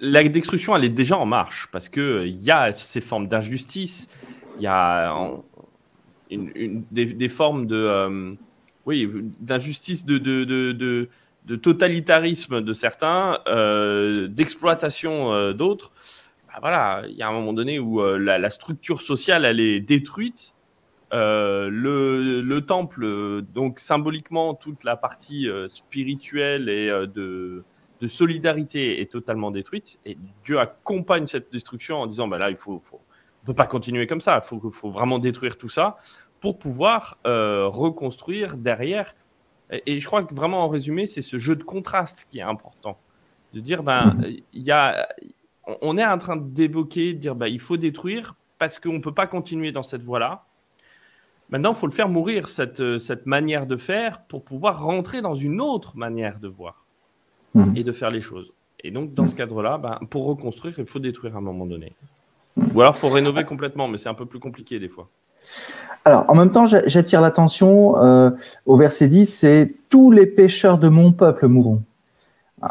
la 0.00 0.24
destruction, 0.24 0.74
elle 0.74 0.84
est 0.84 0.88
déjà 0.88 1.18
en 1.18 1.26
marche 1.26 1.68
parce 1.70 1.90
que 1.90 2.24
il 2.26 2.42
y 2.42 2.50
a 2.50 2.72
ces 2.72 3.02
formes 3.02 3.28
d'injustice, 3.28 4.08
il 4.56 4.62
y 4.62 4.66
a 4.66 5.14
des, 6.30 7.28
formes 7.28 7.66
de, 7.66 8.36
oui, 8.86 9.08
d'injustice 9.40 10.04
de 10.06 10.18
de 10.18 11.08
totalitarisme 11.46 12.62
de 12.62 12.72
certains, 12.72 13.38
euh, 13.48 14.28
d'exploitation 14.28 15.32
euh, 15.32 15.52
d'autres, 15.52 15.92
bah 16.48 16.58
voilà, 16.60 17.02
il 17.08 17.16
y 17.16 17.22
a 17.22 17.28
un 17.28 17.32
moment 17.32 17.52
donné 17.52 17.78
où 17.78 18.00
euh, 18.00 18.18
la, 18.18 18.50
structure 18.50 19.00
sociale 19.00 19.44
elle 19.44 19.60
est 19.60 19.80
détruite. 19.80 20.54
Le, 21.12 22.58
temple, 22.66 23.42
donc 23.54 23.78
symboliquement, 23.78 24.54
toute 24.54 24.82
la 24.82 24.96
partie 24.96 25.48
spirituelle 25.68 26.68
et 26.68 26.88
de, 26.88 27.62
solidarité 28.06 29.00
est 29.00 29.10
totalement 29.10 29.50
détruite. 29.50 30.00
Et 30.04 30.18
Dieu 30.44 30.58
accompagne 30.58 31.24
cette 31.26 31.52
destruction 31.52 32.02
en 32.02 32.06
disant 32.06 32.26
bah 32.26 32.36
là, 32.36 32.50
il 32.50 32.56
faut, 32.56 32.80
faut 32.80 33.00
on 33.42 33.46
peut 33.46 33.54
pas 33.54 33.66
continuer 33.66 34.08
comme 34.08 34.20
ça. 34.20 34.40
Il 34.42 34.70
faut, 34.72 34.90
vraiment 34.90 35.20
détruire 35.20 35.56
tout 35.56 35.68
ça 35.68 35.96
pour 36.40 36.58
pouvoir 36.58 37.18
reconstruire 37.24 38.56
derrière 38.56 39.14
et, 39.86 39.98
je 39.98 40.06
crois 40.06 40.24
que 40.24 40.34
vraiment 40.34 40.64
en 40.64 40.68
résumé, 40.68 41.06
c'est 41.06 41.22
ce 41.22 41.38
jeu 41.38 41.56
de 41.56 41.62
contraste 41.62 42.28
qui 42.30 42.38
est 42.38 42.42
important. 42.42 42.98
De 43.52 43.60
dire, 43.60 43.82
ben, 43.82 44.16
il 44.52 44.62
y 44.62 44.70
a, 44.70 45.08
on 45.82 45.96
est 45.96 46.04
en 46.04 46.18
train 46.18 46.36
d'évoquer, 46.36 47.14
de 47.14 47.18
dire, 47.18 47.34
ben, 47.34 47.46
il 47.46 47.60
faut 47.60 47.76
détruire 47.76 48.34
parce 48.58 48.78
qu'on 48.78 48.94
ne 48.94 48.98
peut 48.98 49.14
pas 49.14 49.26
continuer 49.26 49.72
dans 49.72 49.82
cette 49.82 50.02
voie-là. 50.02 50.44
Maintenant, 51.50 51.72
il 51.72 51.76
faut 51.76 51.86
le 51.86 51.92
faire 51.92 52.08
mourir, 52.08 52.48
cette, 52.48 52.98
cette 52.98 53.26
manière 53.26 53.66
de 53.66 53.76
faire, 53.76 54.22
pour 54.22 54.44
pouvoir 54.44 54.82
rentrer 54.82 55.22
dans 55.22 55.34
une 55.34 55.60
autre 55.60 55.96
manière 55.96 56.38
de 56.40 56.48
voir 56.48 56.84
mmh. 57.54 57.76
et 57.76 57.84
de 57.84 57.92
faire 57.92 58.10
les 58.10 58.20
choses. 58.20 58.52
Et 58.80 58.90
donc, 58.90 59.14
dans 59.14 59.26
ce 59.26 59.34
cadre-là, 59.34 59.78
ben, 59.78 59.98
pour 60.10 60.26
reconstruire, 60.26 60.74
il 60.78 60.86
faut 60.86 60.98
détruire 60.98 61.34
à 61.36 61.38
un 61.38 61.42
moment 61.42 61.66
donné. 61.66 61.92
Ou 62.56 62.80
alors, 62.80 62.94
il 62.94 62.98
faut 62.98 63.08
rénover 63.08 63.44
complètement, 63.44 63.88
mais 63.88 63.98
c'est 63.98 64.08
un 64.08 64.14
peu 64.14 64.26
plus 64.26 64.40
compliqué 64.40 64.78
des 64.78 64.88
fois. 64.88 65.08
Alors, 66.04 66.26
en 66.28 66.34
même 66.34 66.50
temps, 66.50 66.66
j'attire 66.66 67.22
l'attention 67.22 68.02
euh, 68.02 68.30
au 68.66 68.76
verset 68.76 69.08
10, 69.08 69.24
c'est 69.24 69.74
tous 69.88 70.10
les 70.10 70.26
pécheurs 70.26 70.78
de 70.78 70.88
mon 70.88 71.12
peuple 71.12 71.48
mourront. 71.48 71.82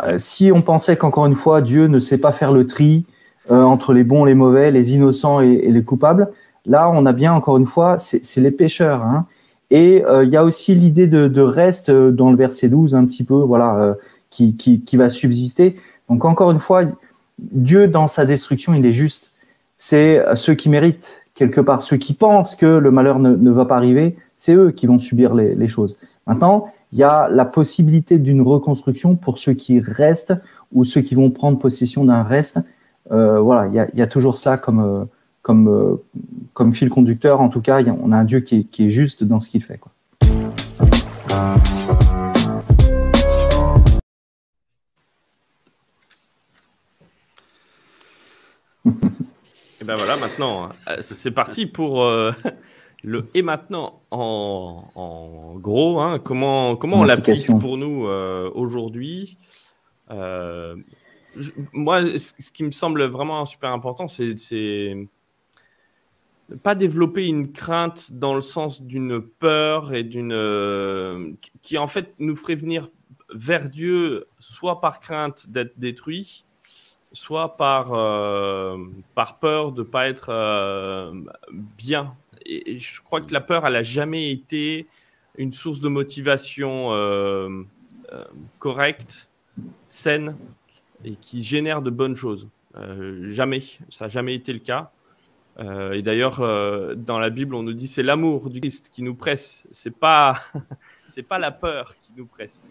Euh, 0.04 0.20
si 0.20 0.52
on 0.52 0.62
pensait 0.62 0.98
qu'encore 0.98 1.26
une 1.26 1.36
fois, 1.36 1.62
Dieu 1.62 1.88
ne 1.88 2.00
sait 2.00 2.20
pas 2.20 2.32
faire 2.32 2.52
le 2.52 2.68
tri 2.68 3.06
euh, 3.50 3.64
entre 3.64 3.92
les 3.94 4.04
bons, 4.04 4.24
les 4.24 4.36
mauvais, 4.36 4.70
les 4.70 4.94
innocents 4.94 5.40
et, 5.40 5.56
les 5.68 5.84
coupables, 5.84 6.30
là, 6.68 6.92
on 6.94 7.08
a 7.08 7.14
bien, 7.14 7.34
encore 7.34 7.58
une 7.58 7.66
fois, 7.66 7.98
c'est 7.98 8.38
les 8.38 8.52
pécheurs. 8.52 9.02
Hein. 9.02 9.26
Et 9.72 10.04
il 10.24 10.30
y 10.30 10.38
a 10.38 10.44
aussi 10.44 10.76
l'idée 10.76 11.08
de, 11.08 11.42
reste 11.42 11.90
dans 11.90 12.30
le 12.30 12.38
verset 12.38 12.68
12, 12.70 12.94
un 12.94 13.06
petit 13.06 13.24
peu, 13.24 13.42
voilà, 13.42 13.96
qui, 14.30 14.56
qui 14.56 14.98
va 14.98 15.10
subsister. 15.10 15.76
Donc, 16.10 16.26
encore 16.26 16.52
une 16.52 16.60
fois, 16.60 16.84
Dieu, 17.40 17.88
dans 17.88 18.08
sa 18.08 18.28
destruction, 18.28 18.76
il 18.76 18.86
est 18.86 18.94
juste. 18.94 19.32
C'est 19.76 20.24
ceux 20.36 20.54
qui 20.54 20.70
méritent 20.70 21.23
quelque 21.36 21.62
part, 21.62 21.82
ceux 21.82 21.98
qui 21.98 22.14
pensent 22.14 22.56
que 22.56 22.66
le 22.66 22.92
malheur 22.92 23.20
ne, 23.20 23.52
va 23.52 23.66
pas 23.66 23.78
arriver, 23.78 24.16
c'est 24.38 24.54
eux 24.54 24.72
qui 24.72 24.88
vont 24.88 25.00
subir 25.00 25.34
les, 25.34 25.68
choses. 25.68 25.98
Maintenant, 26.28 26.72
il 26.92 27.00
y 27.00 27.04
a 27.04 27.28
la 27.30 27.46
possibilité 27.46 28.20
d'une 28.20 28.42
reconstruction 28.42 29.16
pour 29.16 29.38
ceux 29.38 29.54
qui 29.54 29.80
restent 29.80 30.34
ou 30.72 30.84
ceux 30.84 31.02
qui 31.02 31.16
vont 31.16 31.32
prendre 31.32 31.58
possession 31.58 32.06
d'un 32.06 32.24
reste. 32.24 32.60
Euh, 33.12 33.40
voilà, 33.40 33.68
il 33.68 34.00
y, 34.00 34.02
a, 34.02 34.08
toujours 34.08 34.38
cela 34.38 34.58
comme, 34.58 34.80
euh, 34.80 35.06
comme, 35.42 35.68
euh, 35.68 35.96
comme 36.54 36.74
fil 36.74 36.90
conducteur. 36.90 37.42
En 37.42 37.50
tout 37.50 37.62
cas, 37.62 37.82
on 38.02 38.12
a 38.12 38.18
un 38.18 38.24
Dieu 38.24 38.40
qui 38.42 38.68
est, 38.80 38.90
juste 38.90 39.24
dans 39.24 39.40
ce 39.40 39.50
qu'il 39.50 39.64
fait. 39.64 39.78
Quoi. 39.78 39.92
Et 49.84 49.86
ben 49.86 49.98
voilà, 49.98 50.16
maintenant, 50.16 50.70
euh, 50.88 50.96
c'est 51.02 51.32
parti 51.32 51.66
pour 51.66 52.06
euh, 52.06 52.32
le 53.04 53.28
et 53.34 53.42
maintenant 53.42 54.02
en, 54.12 55.56
gros. 55.58 56.00
Hein, 56.00 56.20
comment 56.20 56.78
comment 56.78 57.02
on 57.02 57.04
l'applique 57.04 57.48
pour 57.60 57.76
nous 57.76 58.08
euh, 58.08 58.50
aujourd'hui 58.56 59.38
Moi, 61.74 62.18
ce 62.18 62.52
qui 62.54 62.64
me 62.64 62.72
semble 62.72 63.04
vraiment 63.04 63.46
super 63.46 63.74
important, 63.74 64.08
c'est 64.08 64.96
pas 66.62 66.76
développer 66.76 67.26
une 67.26 67.52
crainte 67.52 68.14
dans 68.14 68.36
le 68.36 68.42
sens 68.42 68.82
d'une 68.82 69.22
peur 69.22 69.94
et 69.94 70.04
d'une 70.04 71.36
qui 71.62 71.78
en 71.78 71.88
fait 71.88 72.14
nous 72.20 72.38
ferait 72.38 72.56
venir 72.56 72.88
vers 73.34 73.70
Dieu 73.70 74.28
soit 74.40 74.80
par 74.80 75.02
crainte 75.02 75.50
d'être 75.50 75.78
détruit 75.78 76.46
soit 77.14 77.56
par, 77.58 77.94
euh, 77.94 78.78
par 79.14 79.38
peur 79.38 79.72
de 79.72 79.84
ne 79.84 79.88
pas 79.88 80.10
être 80.10 80.30
euh, 80.30 81.14
bien. 81.78 82.16
Et, 82.46 82.80
je 82.80 83.02
crois 83.02 83.22
que 83.22 83.32
la 83.32 83.42
peur, 83.42 83.66
elle 83.66 83.74
n'a 83.74 83.84
jamais 83.84 84.32
été 84.32 84.88
une 85.38 85.52
source 85.52 85.80
de 85.80 85.88
motivation 85.88 86.92
euh, 86.92 87.64
correcte, 88.60 89.30
saine 89.88 90.36
et 91.06 91.16
qui 91.16 91.44
génère 91.44 91.82
de 91.82 91.90
bonnes 91.90 92.16
choses. 92.16 92.50
jamais, 93.24 93.62
ça 93.90 94.06
n'a 94.06 94.10
jamais 94.10 94.34
été 94.36 94.52
le 94.52 94.60
cas. 94.60 94.92
et 95.60 96.02
d'ailleurs, 96.02 96.38
dans 96.96 97.20
la 97.20 97.30
Bible, 97.30 97.56
on 97.56 97.64
nous 97.64 97.74
dit 97.74 97.88
c'est 97.88 98.04
l'amour 98.04 98.50
du 98.50 98.62
Christ 98.62 98.90
qui 98.92 99.04
nous 99.04 99.16
presse. 99.16 99.68
C'est 99.72 99.96
pas, 99.96 100.36
c'est 101.08 101.24
pas 101.24 101.40
la 101.40 101.52
peur 101.52 101.96
qui 102.02 102.14
nous 102.16 102.26
presse. 102.26 102.66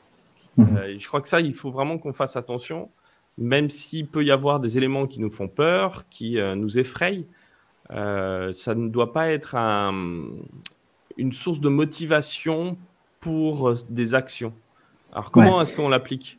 Mhm. 0.56 0.98
je 0.98 1.06
crois 1.06 1.20
que 1.20 1.28
ça, 1.28 1.40
il 1.40 1.54
faut 1.54 1.70
vraiment 1.70 1.98
qu'on 1.98 2.12
fasse 2.12 2.36
attention, 2.36 2.90
même 3.38 3.70
s'il 3.70 4.06
peut 4.06 4.24
y 4.24 4.30
avoir 4.30 4.60
des 4.60 4.78
éléments 4.78 5.06
qui 5.06 5.20
nous 5.20 5.30
font 5.30 5.48
peur, 5.48 6.04
qui 6.10 6.38
nous 6.56 6.78
effrayent. 6.78 7.26
ça 7.88 8.74
ne 8.74 8.88
doit 8.88 9.12
pas 9.12 9.30
être 9.30 9.56
une 11.16 11.32
source 11.32 11.60
de 11.60 11.68
motivation 11.68 12.76
pour 13.20 13.74
des 13.88 14.14
actions. 14.14 14.52
Alors 15.12 15.30
comment 15.30 15.60
est-ce 15.60 15.74
qu'on 15.74 15.88
l'applique? 15.88 16.38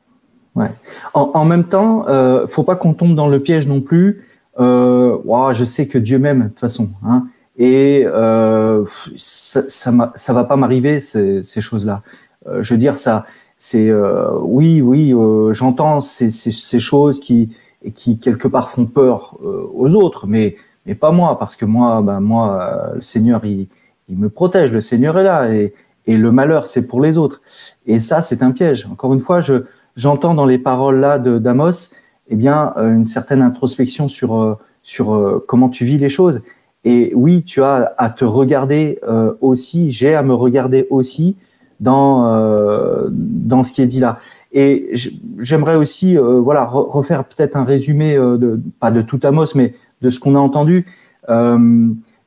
Ouais. 0.56 0.72
En, 1.14 1.46
même 1.46 1.64
temps, 1.64 2.08
euh, 2.08 2.46
faut 2.48 2.64
pas 2.64 2.76
qu'on 2.76 2.94
tombe 2.94 3.16
dans 3.16 3.28
le 3.28 3.40
piège 3.40 3.68
non 3.68 3.82
plus. 3.82 4.28
Euh, 4.60 5.18
je 5.54 5.64
sais 5.64 5.88
que 5.88 5.98
Dieu 5.98 6.20
m'aime 6.20 6.44
de 6.44 6.48
toute 6.50 6.60
façon, 6.60 6.90
hein, 7.04 7.26
et 7.58 8.04
euh, 8.06 8.86
ça, 8.88 9.64
ça 9.68 10.34
va 10.34 10.44
pas 10.44 10.56
m'arriver 10.56 11.00
ces, 11.00 11.42
ces 11.42 11.60
choses-là. 11.60 12.04
Euh, 12.48 12.62
je 12.62 12.74
veux 12.74 12.80
dire 12.80 13.00
ça, 13.00 13.26
c'est 13.66 13.90
euh, 13.90 14.28
oui, 14.42 14.82
oui, 14.82 15.14
euh, 15.14 15.54
j'entends 15.54 16.02
ces, 16.02 16.32
ces, 16.32 16.52
ces, 16.52 16.82
choses 16.82 17.22
qui 17.22 17.56
qui 17.96 18.20
quelque 18.20 18.50
part 18.50 18.70
font 18.70 18.86
peur 18.86 19.38
aux 19.74 19.96
autres, 19.96 20.28
mais 20.28 20.58
mais 20.86 20.96
pas 20.96 21.14
moi, 21.14 21.40
parce 21.40 21.56
que 21.56 21.64
moi, 21.64 22.02
ben 22.02 22.20
moi, 22.20 22.92
le 22.94 23.00
Seigneur, 23.00 23.46
il, 23.46 23.70
il 24.10 24.18
me 24.18 24.28
protège, 24.28 24.74
le 24.74 24.82
Seigneur 24.82 25.18
est 25.18 25.24
là, 25.24 25.50
et 25.54 25.74
et 26.08 26.18
le 26.18 26.30
malheur, 26.34 26.68
c'est 26.68 26.88
pour 26.88 27.00
les 27.00 27.18
autres. 27.18 27.42
Et 27.86 28.00
ça, 28.00 28.22
c'est 28.22 28.44
un 28.44 28.52
piège. 28.52 28.86
Encore 28.92 29.14
une 29.14 29.22
fois, 29.22 29.40
je 29.40 29.64
j'entends 29.96 30.34
dans 30.34 30.46
les 30.46 30.58
paroles 30.58 31.00
là 31.00 31.18
de 31.18 31.38
d'Amos, 31.38 31.94
eh 32.28 32.36
bien, 32.36 32.74
euh, 32.76 32.94
une 32.94 33.06
certaine 33.06 33.42
introspection 33.42 34.10
sur 34.10 34.36
euh, 34.36 34.58
sur 34.82 35.14
euh, 35.16 35.42
comment 35.48 35.70
tu 35.70 35.86
vis 35.86 35.98
les 35.98 36.10
choses. 36.10 36.42
Et 36.84 37.14
oui, 37.16 37.44
tu 37.44 37.64
as 37.64 37.94
à 37.98 38.10
te 38.10 38.26
regarder 38.26 39.00
aussi. 39.40 39.94
J'ai 39.94 40.16
à 40.16 40.24
me 40.24 40.34
regarder 40.34 40.86
aussi 40.90 41.38
dans 41.84 43.10
dans 43.10 43.64
ce 43.64 43.74
qui 43.74 43.82
est 43.82 43.88
dit 43.88 44.00
là. 44.00 44.20
Et 44.52 44.94
j'aimerais 45.40 45.76
aussi, 45.76 46.16
voilà, 46.16 46.66
refaire 46.66 47.26
peut-être 47.26 47.56
un 47.56 47.64
résumé 47.64 48.16
de 48.16 48.60
pas 48.80 48.92
de 48.92 49.02
tout 49.02 49.20
Amos, 49.24 49.56
mais 49.56 49.74
de 50.02 50.10
ce 50.10 50.20
qu'on 50.20 50.36
a 50.36 50.40
entendu. 50.40 50.86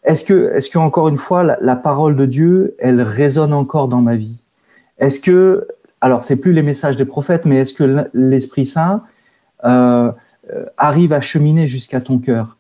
Est-ce 0.07 0.23
que, 0.23 0.53
est-ce 0.55 0.71
que 0.71 0.79
encore 0.79 1.09
une 1.09 1.19
fois, 1.19 1.43
la, 1.43 1.77
parole 1.77 2.15
de 2.15 2.27
Dieu, 2.27 2.77
elle 2.79 3.03
résonne 3.03 3.53
encore 3.53 3.89
dans 3.89 4.01
ma 4.01 4.15
vie? 4.15 4.39
Est-ce 4.99 5.19
que, 5.19 5.67
alors 6.01 6.23
c'est 6.23 6.37
plus 6.37 6.53
les 6.53 6.63
messages 6.63 6.97
des 6.97 7.05
prophètes, 7.05 7.45
mais 7.45 7.57
est-ce 7.57 7.75
que 7.75 8.09
l'Esprit 8.15 8.67
Saint 8.67 9.03
euh, 9.65 10.13
arrive 10.79 11.13
à 11.13 11.21
cheminer 11.21 11.67
jusqu'à 11.67 12.01
ton 12.01 12.19
cœur? 12.19 12.57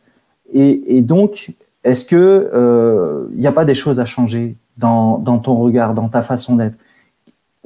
Et, 0.52 1.02
donc, 1.02 1.52
est-ce 1.84 2.04
que 2.04 2.50
il 2.52 2.56
euh, 2.56 3.28
n'y 3.36 3.46
a 3.46 3.52
pas 3.52 3.64
des 3.64 3.76
choses 3.76 4.00
à 4.00 4.06
changer 4.06 4.56
dans, 4.76 5.18
dans 5.18 5.38
ton 5.38 5.54
regard, 5.54 5.94
dans 5.94 6.08
ta 6.08 6.22
façon 6.22 6.56
d'être? 6.56 6.76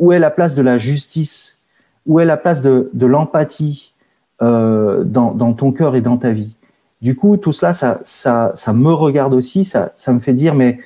Où 0.01 0.11
est 0.11 0.19
la 0.19 0.31
place 0.31 0.57
de 0.57 0.63
la 0.63 0.79
justice? 0.79 1.65
Où 2.07 2.19
est 2.19 2.25
la 2.25 2.37
place 2.37 2.63
de, 2.63 2.91
l'empathie 3.07 3.95
euh, 4.43 5.05
dans, 5.05 5.33
dans 5.33 5.53
ton 5.53 5.71
cœur 5.71 5.95
et 5.95 6.01
dans 6.01 6.17
ta 6.17 6.33
vie? 6.33 6.57
Du 7.03 7.15
coup, 7.15 7.37
tout 7.37 7.53
cela, 7.53 7.73
ça, 7.73 8.01
ça, 8.03 8.51
ça 8.55 8.73
me 8.73 8.93
regarde 8.93 9.33
aussi, 9.33 9.65
ça, 9.65 9.93
ça 9.95 10.13
me 10.13 10.19
fait 10.19 10.33
dire, 10.33 10.55
mais 10.55 10.79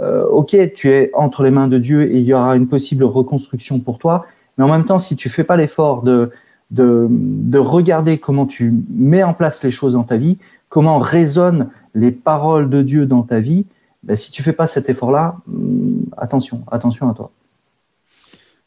euh, 0.00 0.24
ok, 0.26 0.56
tu 0.74 0.90
es 0.90 1.10
entre 1.14 1.42
les 1.44 1.50
mains 1.50 1.68
de 1.68 1.78
Dieu 1.78 2.10
et 2.10 2.18
il 2.18 2.24
y 2.24 2.34
aura 2.34 2.56
une 2.56 2.66
possible 2.66 3.04
reconstruction 3.04 3.78
pour 3.78 3.98
toi, 3.98 4.26
mais 4.56 4.64
en 4.64 4.68
même 4.68 4.84
temps, 4.84 4.98
si 4.98 5.16
tu 5.16 5.28
fais 5.28 5.44
pas 5.44 5.56
l'effort 5.56 6.02
de, 6.02 6.30
de, 6.70 7.06
de 7.10 7.58
regarder 7.58 8.18
comment 8.18 8.46
tu 8.46 8.74
mets 8.90 9.22
en 9.22 9.34
place 9.34 9.62
les 9.64 9.70
choses 9.70 9.94
dans 9.94 10.04
ta 10.04 10.16
vie, 10.16 10.38
comment 10.68 10.98
résonnent 10.98 11.68
les 11.94 12.10
paroles 12.10 12.70
de 12.70 12.82
Dieu 12.82 13.06
dans 13.06 13.22
ta 13.22 13.40
vie, 13.40 13.66
ben, 14.02 14.16
si 14.16 14.32
tu 14.32 14.42
fais 14.42 14.52
pas 14.52 14.66
cet 14.66 14.88
effort-là, 14.88 15.36
hmm, 15.46 16.04
attention, 16.16 16.62
attention 16.70 17.08
à 17.10 17.14
toi. 17.14 17.30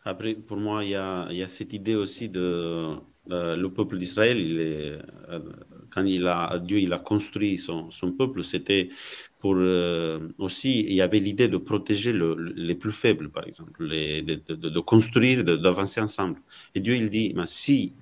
Après, 0.06 0.36
pour 0.36 0.58
moi, 0.58 0.84
il 0.84 0.92
y 0.92 0.96
a, 0.96 1.48
cette 1.48 1.74
idée 1.74 1.96
aussi 1.96 2.30
de 2.30 2.92
euh, 3.32 3.56
le 3.56 3.70
peuple 3.74 3.98
d'Israël, 3.98 4.38
euh, 4.40 5.00
quand 5.90 6.04
Dieu 6.04 6.80
il 6.80 6.94
a 6.94 7.00
construit 7.00 7.58
son, 7.58 7.90
peuple, 8.16 8.44
c'était 8.44 8.90
pour 9.40 9.56
euh, 9.58 10.20
aussi, 10.38 10.82
il 10.82 10.94
y 10.94 11.02
avait 11.02 11.20
l'idée 11.20 11.48
de 11.48 11.58
protéger 11.58 12.14
le, 12.14 12.36
les 12.56 12.76
plus 12.76 12.92
faibles, 12.92 13.30
par 13.30 13.48
exemple, 13.48 13.88
de, 13.88 14.80
construire, 14.80 15.44
d'avancer 15.44 16.00
ensemble. 16.02 16.40
Et 16.76 16.82
Dieu, 16.82 16.96
il 16.96 17.10
dit, 17.10 17.36
si 17.48 17.94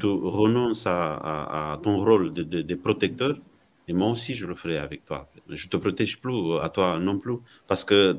tu 0.00 0.06
renonces 0.06 0.86
à, 0.88 1.78
ton 1.84 2.04
rôle 2.04 2.32
de, 2.32 2.74
protecteur, 2.74 3.38
et 3.88 3.92
moi 3.92 4.10
aussi 4.10 4.34
je 4.34 4.46
le 4.46 4.54
ferai 4.54 4.78
avec 4.78 5.04
toi. 5.04 5.30
Je 5.48 5.68
te 5.68 5.76
protège 5.76 6.20
plus, 6.20 6.58
à 6.60 6.68
toi 6.68 6.98
non 6.98 7.18
plus. 7.18 7.36
Parce 7.66 7.84
que 7.84 7.94
euh, 7.94 8.16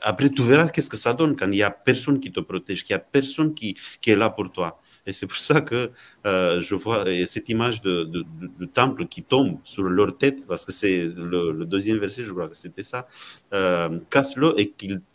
après, 0.00 0.30
tu 0.30 0.42
verras 0.42 0.68
qu'est-ce 0.68 0.90
que 0.90 0.96
ça 0.96 1.14
donne 1.14 1.36
quand 1.36 1.46
il 1.46 1.52
n'y 1.52 1.62
a 1.62 1.70
personne 1.70 2.20
qui 2.20 2.30
te 2.32 2.40
protège, 2.40 2.84
qu'il 2.84 2.94
n'y 2.94 3.00
a 3.00 3.04
personne 3.04 3.54
qui, 3.54 3.76
est 4.06 4.16
là 4.16 4.30
pour 4.30 4.50
toi. 4.50 4.80
Et 5.06 5.12
c'est 5.12 5.26
pour 5.26 5.36
ça 5.36 5.60
que 5.60 5.90
euh, 6.24 6.62
je 6.62 6.74
vois 6.74 7.04
cette 7.26 7.50
image 7.50 7.82
de, 7.82 8.24
temple 8.72 9.06
qui 9.06 9.22
tombe 9.22 9.58
sur 9.62 9.82
leur 9.82 10.16
tête, 10.16 10.46
parce 10.46 10.64
que 10.64 10.72
c'est 10.72 11.08
le, 11.14 11.64
deuxième 11.66 11.98
verset, 11.98 12.24
je 12.24 12.32
crois 12.32 12.48
que 12.48 12.56
c'était 12.56 12.82
ça. 12.82 13.06
Euh, 13.52 13.98
Casse-le 14.10 14.58
et 14.58 14.72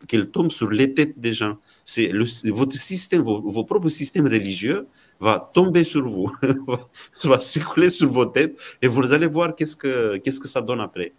qu'il 0.07 0.29
tombe 0.29 0.51
sur 0.51 0.69
les 0.69 0.93
têtes 0.93 1.19
des 1.19 1.33
gens. 1.33 1.57
C'est 1.83 2.11
votre 2.45 2.75
système, 2.75 3.21
vos, 3.21 3.63
propres 3.63 3.89
systèmes 3.89 4.27
religieux 4.27 4.85
va 5.19 5.51
tomber 5.53 5.83
sur 5.83 6.07
vous, 6.07 6.31
va 7.23 7.39
s'écouler 7.39 7.89
sur 7.89 8.09
vos 8.09 8.25
têtes 8.25 8.57
et 8.81 8.87
vous 8.87 9.11
allez 9.11 9.27
voir 9.27 9.55
qu'est-ce 9.55 9.75
que, 9.75 10.17
qu'est-ce 10.17 10.39
que 10.39 10.47
ça 10.47 10.61
donne 10.61 10.79
après. 10.79 11.13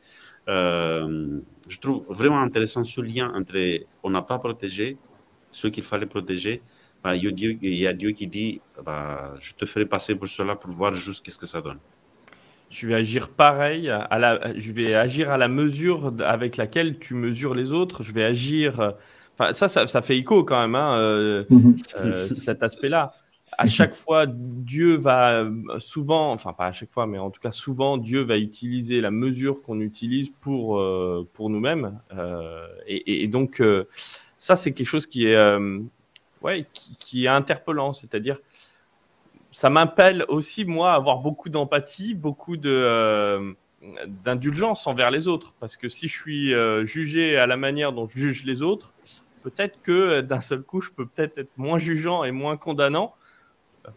Euh, 0.49 1.41
je 1.69 1.79
trouve 1.79 2.05
vraiment 2.09 2.41
intéressant 2.41 2.83
ce 2.83 3.01
lien 3.01 3.31
entre 3.35 3.85
on 4.03 4.11
n'a 4.11 4.23
pas 4.23 4.39
protégé 4.39 4.97
ceux 5.53 5.71
qu'il 5.71 5.85
fallait 5.85 6.07
protéger 6.07 6.63
bah, 7.03 7.17
il, 7.17 7.25
y 7.25 7.87
a 7.87 7.93
Dieu, 7.93 8.11
qui 8.11 8.27
dit 8.27 8.61
bah, 8.85 9.35
Je 9.41 9.55
te 9.55 9.65
ferai 9.65 9.87
passer 9.87 10.15
pour 10.15 10.29
cela 10.29 10.55
pour 10.57 10.71
voir 10.71 10.95
juste 10.95 11.25
qu'est-ce 11.25 11.39
que 11.39 11.47
ça 11.47 11.61
donne. 11.61 11.79
Je 12.69 12.87
vais 12.87 12.95
agir 12.95 13.31
pareil, 13.31 13.91
à 13.91 14.19
la, 14.19 14.57
je 14.57 14.71
vais 14.71 14.95
agir 14.95 15.31
à 15.31 15.39
la 15.39 15.49
mesure 15.49 16.13
avec 16.21 16.57
laquelle 16.57 16.99
tu 16.99 17.15
mesures 17.15 17.55
les 17.55 17.73
autres. 17.73 18.03
Je 18.03 18.13
vais 18.13 18.23
agir. 18.23 18.95
Enfin, 19.39 19.53
ça, 19.53 19.69
ça, 19.69 20.03
fait 20.03 20.19
écho 20.19 20.45
quand 20.45 20.61
même, 20.61 20.75
hein, 20.75 20.95
euh, 20.99 21.45
mhm. 21.49 21.77
euh, 21.97 22.29
cet 22.29 22.63
aspect-là. 22.63 23.15
À 23.63 23.67
chaque 23.67 23.95
fois, 23.95 24.27
Dieu 24.27 24.97
va 24.97 25.45
souvent, 25.79 26.33
enfin 26.33 26.53
pas 26.53 26.67
à 26.67 26.73
chaque 26.73 26.91
fois, 26.91 27.07
mais 27.07 27.19
en 27.19 27.31
tout 27.31 27.41
cas 27.41 27.51
souvent, 27.51 27.99
Dieu 27.99 28.23
va 28.23 28.39
utiliser 28.39 29.01
la 29.01 29.11
mesure 29.11 29.63
qu'on 29.63 29.81
utilise 29.81 30.31
pour, 30.41 30.79
euh, 30.79 31.29
pour 31.35 31.51
nous-mêmes. 31.51 32.01
Et, 32.87 33.23
et, 33.23 33.29
donc, 33.29 33.63
ça, 34.39 34.57
c'est 34.57 34.73
quelque 34.73 34.87
chose 34.87 35.07
qui 35.07 35.27
est 35.27 35.37
ouais, 36.43 36.67
qui, 36.73 37.25
est 37.25 37.29
interpellant. 37.29 37.93
C'est-à-dire, 37.93 38.39
ça 39.51 39.71
m'appelle 39.71 40.25
aussi, 40.29 40.65
moi, 40.65 40.93
à 40.93 40.97
avoir 40.97 41.19
beaucoup 41.19 41.49
d'empathie, 41.49 42.15
beaucoup 42.15 42.57
de, 42.57 42.71
euh, 42.71 43.53
d'indulgence 44.07 44.87
envers 44.87 45.11
les 45.11 45.29
autres. 45.29 45.55
Parce 45.61 45.77
que 45.77 45.89
si 45.89 46.09
je 46.09 46.15
suis 46.15 46.55
euh, 46.55 46.85
jugé 46.85 47.37
à 47.37 47.47
la 47.47 47.57
manière 47.57 47.93
dont 47.93 48.07
je 48.07 48.19
juge 48.19 48.45
les 48.45 48.63
autres, 48.63 48.93
peut-être 49.43 49.81
que 49.83 49.93
euh, 49.93 50.23
d'un 50.23 50.41
seul 50.41 50.63
coup, 50.63 50.81
je 50.81 50.91
peux 50.91 51.07
peut-être 51.07 51.39
être 51.39 51.57
moins 51.57 51.79
jugeant 51.79 52.25
et 52.25 52.31
moins 52.31 52.57
condamnant. 52.57 53.15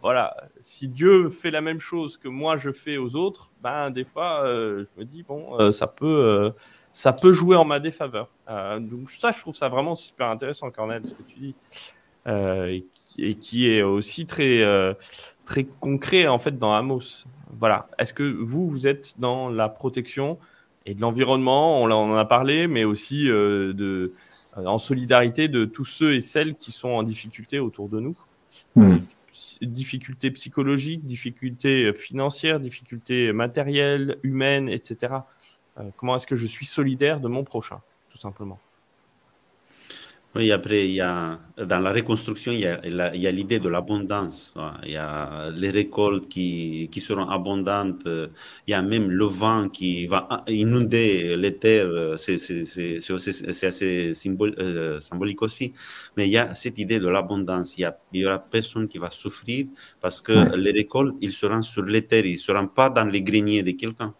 Voilà, 0.01 0.35
si 0.59 0.87
Dieu 0.87 1.29
fait 1.29 1.51
la 1.51 1.61
même 1.61 1.79
chose 1.79 2.17
que 2.17 2.27
moi 2.27 2.57
je 2.57 2.71
fais 2.71 2.97
aux 2.97 3.15
autres, 3.15 3.51
ben 3.61 3.89
des 3.89 4.05
fois 4.05 4.43
je 4.45 4.89
me 4.97 5.03
dis 5.03 5.23
bon, 5.23 5.71
ça 5.71 5.87
peut, 5.87 6.51
ça 6.91 7.13
peut 7.13 7.33
jouer 7.33 7.55
en 7.55 7.65
ma 7.65 7.79
défaveur. 7.79 8.29
donc 8.47 9.09
ça, 9.09 9.31
je 9.31 9.39
trouve 9.39 9.55
ça 9.55 9.69
vraiment 9.69 9.95
super 9.95 10.27
intéressant, 10.27 10.71
Cornel, 10.71 11.05
ce 11.05 11.13
que 11.13 11.23
tu 11.23 11.39
dis. 11.39 11.55
Euh, 12.27 12.79
et, 13.19 13.35
qui 13.35 13.69
est 13.69 13.83
aussi 13.83 14.25
très, 14.25 14.63
euh, 14.63 14.93
très 15.45 15.65
concret 15.65 16.27
en 16.27 16.39
fait 16.39 16.57
dans 16.57 16.73
Amos. 16.73 17.25
Voilà. 17.59 17.87
Est-ce 17.99 18.13
que 18.13 18.23
vous, 18.23 18.67
vous 18.67 18.87
êtes 18.87 19.19
dans 19.19 19.49
la 19.49 19.69
protection 19.69 20.39
et 20.87 20.95
de 20.95 21.01
l'environnement? 21.01 21.79
On 21.81 21.91
en 21.91 22.15
a 22.15 22.25
parlé, 22.25 22.65
mais 22.65 22.85
aussi 22.85 23.29
euh, 23.29 23.73
de, 23.73 24.13
en 24.55 24.79
solidarité 24.79 25.47
de 25.47 25.65
tous 25.65 25.85
ceux 25.85 26.15
et 26.15 26.21
celles 26.21 26.55
qui 26.55 26.71
sont 26.71 26.89
en 26.89 27.03
difficulté 27.03 27.59
autour 27.59 27.87
de 27.87 27.99
nous. 27.99 28.17
Hmm. 28.75 28.97
Difficultés 29.61 30.31
psychologiques, 30.31 31.05
difficultés 31.05 31.93
financières, 31.93 32.59
difficultés 32.59 33.33
matérielles, 33.33 34.17
humaines, 34.23 34.69
etc. 34.69 35.15
comment 35.97 36.15
est-ce 36.15 36.27
que 36.27 36.35
je 36.35 36.45
suis 36.45 36.65
solidaire 36.67 37.19
de 37.19 37.27
mon 37.27 37.43
prochain, 37.43 37.81
tout 38.09 38.19
simplement? 38.19 38.59
Oui, 40.35 40.51
après, 40.51 40.85
il 40.85 40.95
y 40.95 41.01
a, 41.01 41.39
dans 41.57 41.79
la 41.79 41.91
reconstruction, 41.91 42.51
il 42.51 42.61
y 42.61 42.65
a, 42.65 43.31
l'idée 43.31 43.59
de 43.59 43.69
l'abondance. 43.69 44.55
Il 44.83 44.91
y 44.91 44.95
a 44.95 45.51
les 45.51 45.69
récoltes 45.69 46.27
qui, 46.27 46.89
qui, 46.91 47.01
seront 47.01 47.29
abondantes. 47.29 48.01
Il 48.05 48.71
y 48.71 48.73
a 48.73 48.81
même 48.81 49.11
le 49.11 49.25
vent 49.25 49.69
qui 49.69 50.07
va 50.07 50.43
inonder 50.47 51.37
les 51.37 51.55
terres. 51.59 52.17
C'est 52.17 52.35
assez 53.63 54.13
euh, 54.25 54.99
symbolique 54.99 55.41
aussi. 55.43 55.73
Mais 56.17 56.27
il 56.27 56.31
y 56.31 56.37
a 56.37 56.55
cette 56.55 56.79
idée 56.79 56.99
de 56.99 57.07
l'abondance. 57.09 57.77
Il 57.77 57.93
n'y 58.13 58.25
aura 58.25 58.39
personne 58.39 58.87
qui 58.87 58.97
va 58.97 59.11
souffrir 59.11 59.67
parce 60.01 60.19
que 60.19 60.55
les 60.55 60.71
récoltes, 60.71 61.15
ils 61.21 61.31
seront 61.31 61.61
sur 61.61 61.83
les 61.83 62.07
terres. 62.07 62.25
Ils 62.25 62.31
ne 62.31 62.37
seront 62.37 62.67
pas 62.67 62.89
dans 62.89 63.05
les 63.05 63.21
greniers 63.21 63.61
de 63.61 63.71
quelqu'un. 63.71 64.15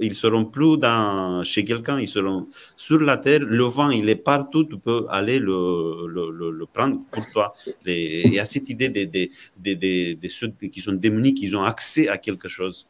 Ils 0.00 0.08
ne 0.08 0.14
seront 0.14 0.44
plus 0.44 0.76
dans, 0.78 1.42
chez 1.44 1.64
quelqu'un, 1.64 1.98
ils 2.00 2.08
seront 2.08 2.46
sur 2.76 3.00
la 3.00 3.16
terre. 3.16 3.40
Le 3.40 3.64
vent, 3.64 3.90
il 3.90 4.08
est 4.08 4.16
partout, 4.16 4.64
tu 4.64 4.78
peux 4.78 5.06
aller 5.10 5.38
le, 5.38 6.06
le, 6.06 6.50
le, 6.50 6.66
prendre 6.66 7.00
pour 7.10 7.24
toi. 7.32 7.54
il 7.86 8.32
y 8.32 8.38
a 8.38 8.44
cette 8.44 8.68
idée 8.68 8.88
de, 8.88 9.04
de, 9.04 9.28
de, 9.56 10.14
de, 10.14 10.28
ceux 10.28 10.48
qui 10.48 10.80
sont 10.80 10.92
démunis, 10.92 11.34
qui 11.34 11.54
ont 11.54 11.64
accès 11.64 12.08
à 12.08 12.18
quelque 12.18 12.48
chose. 12.48 12.86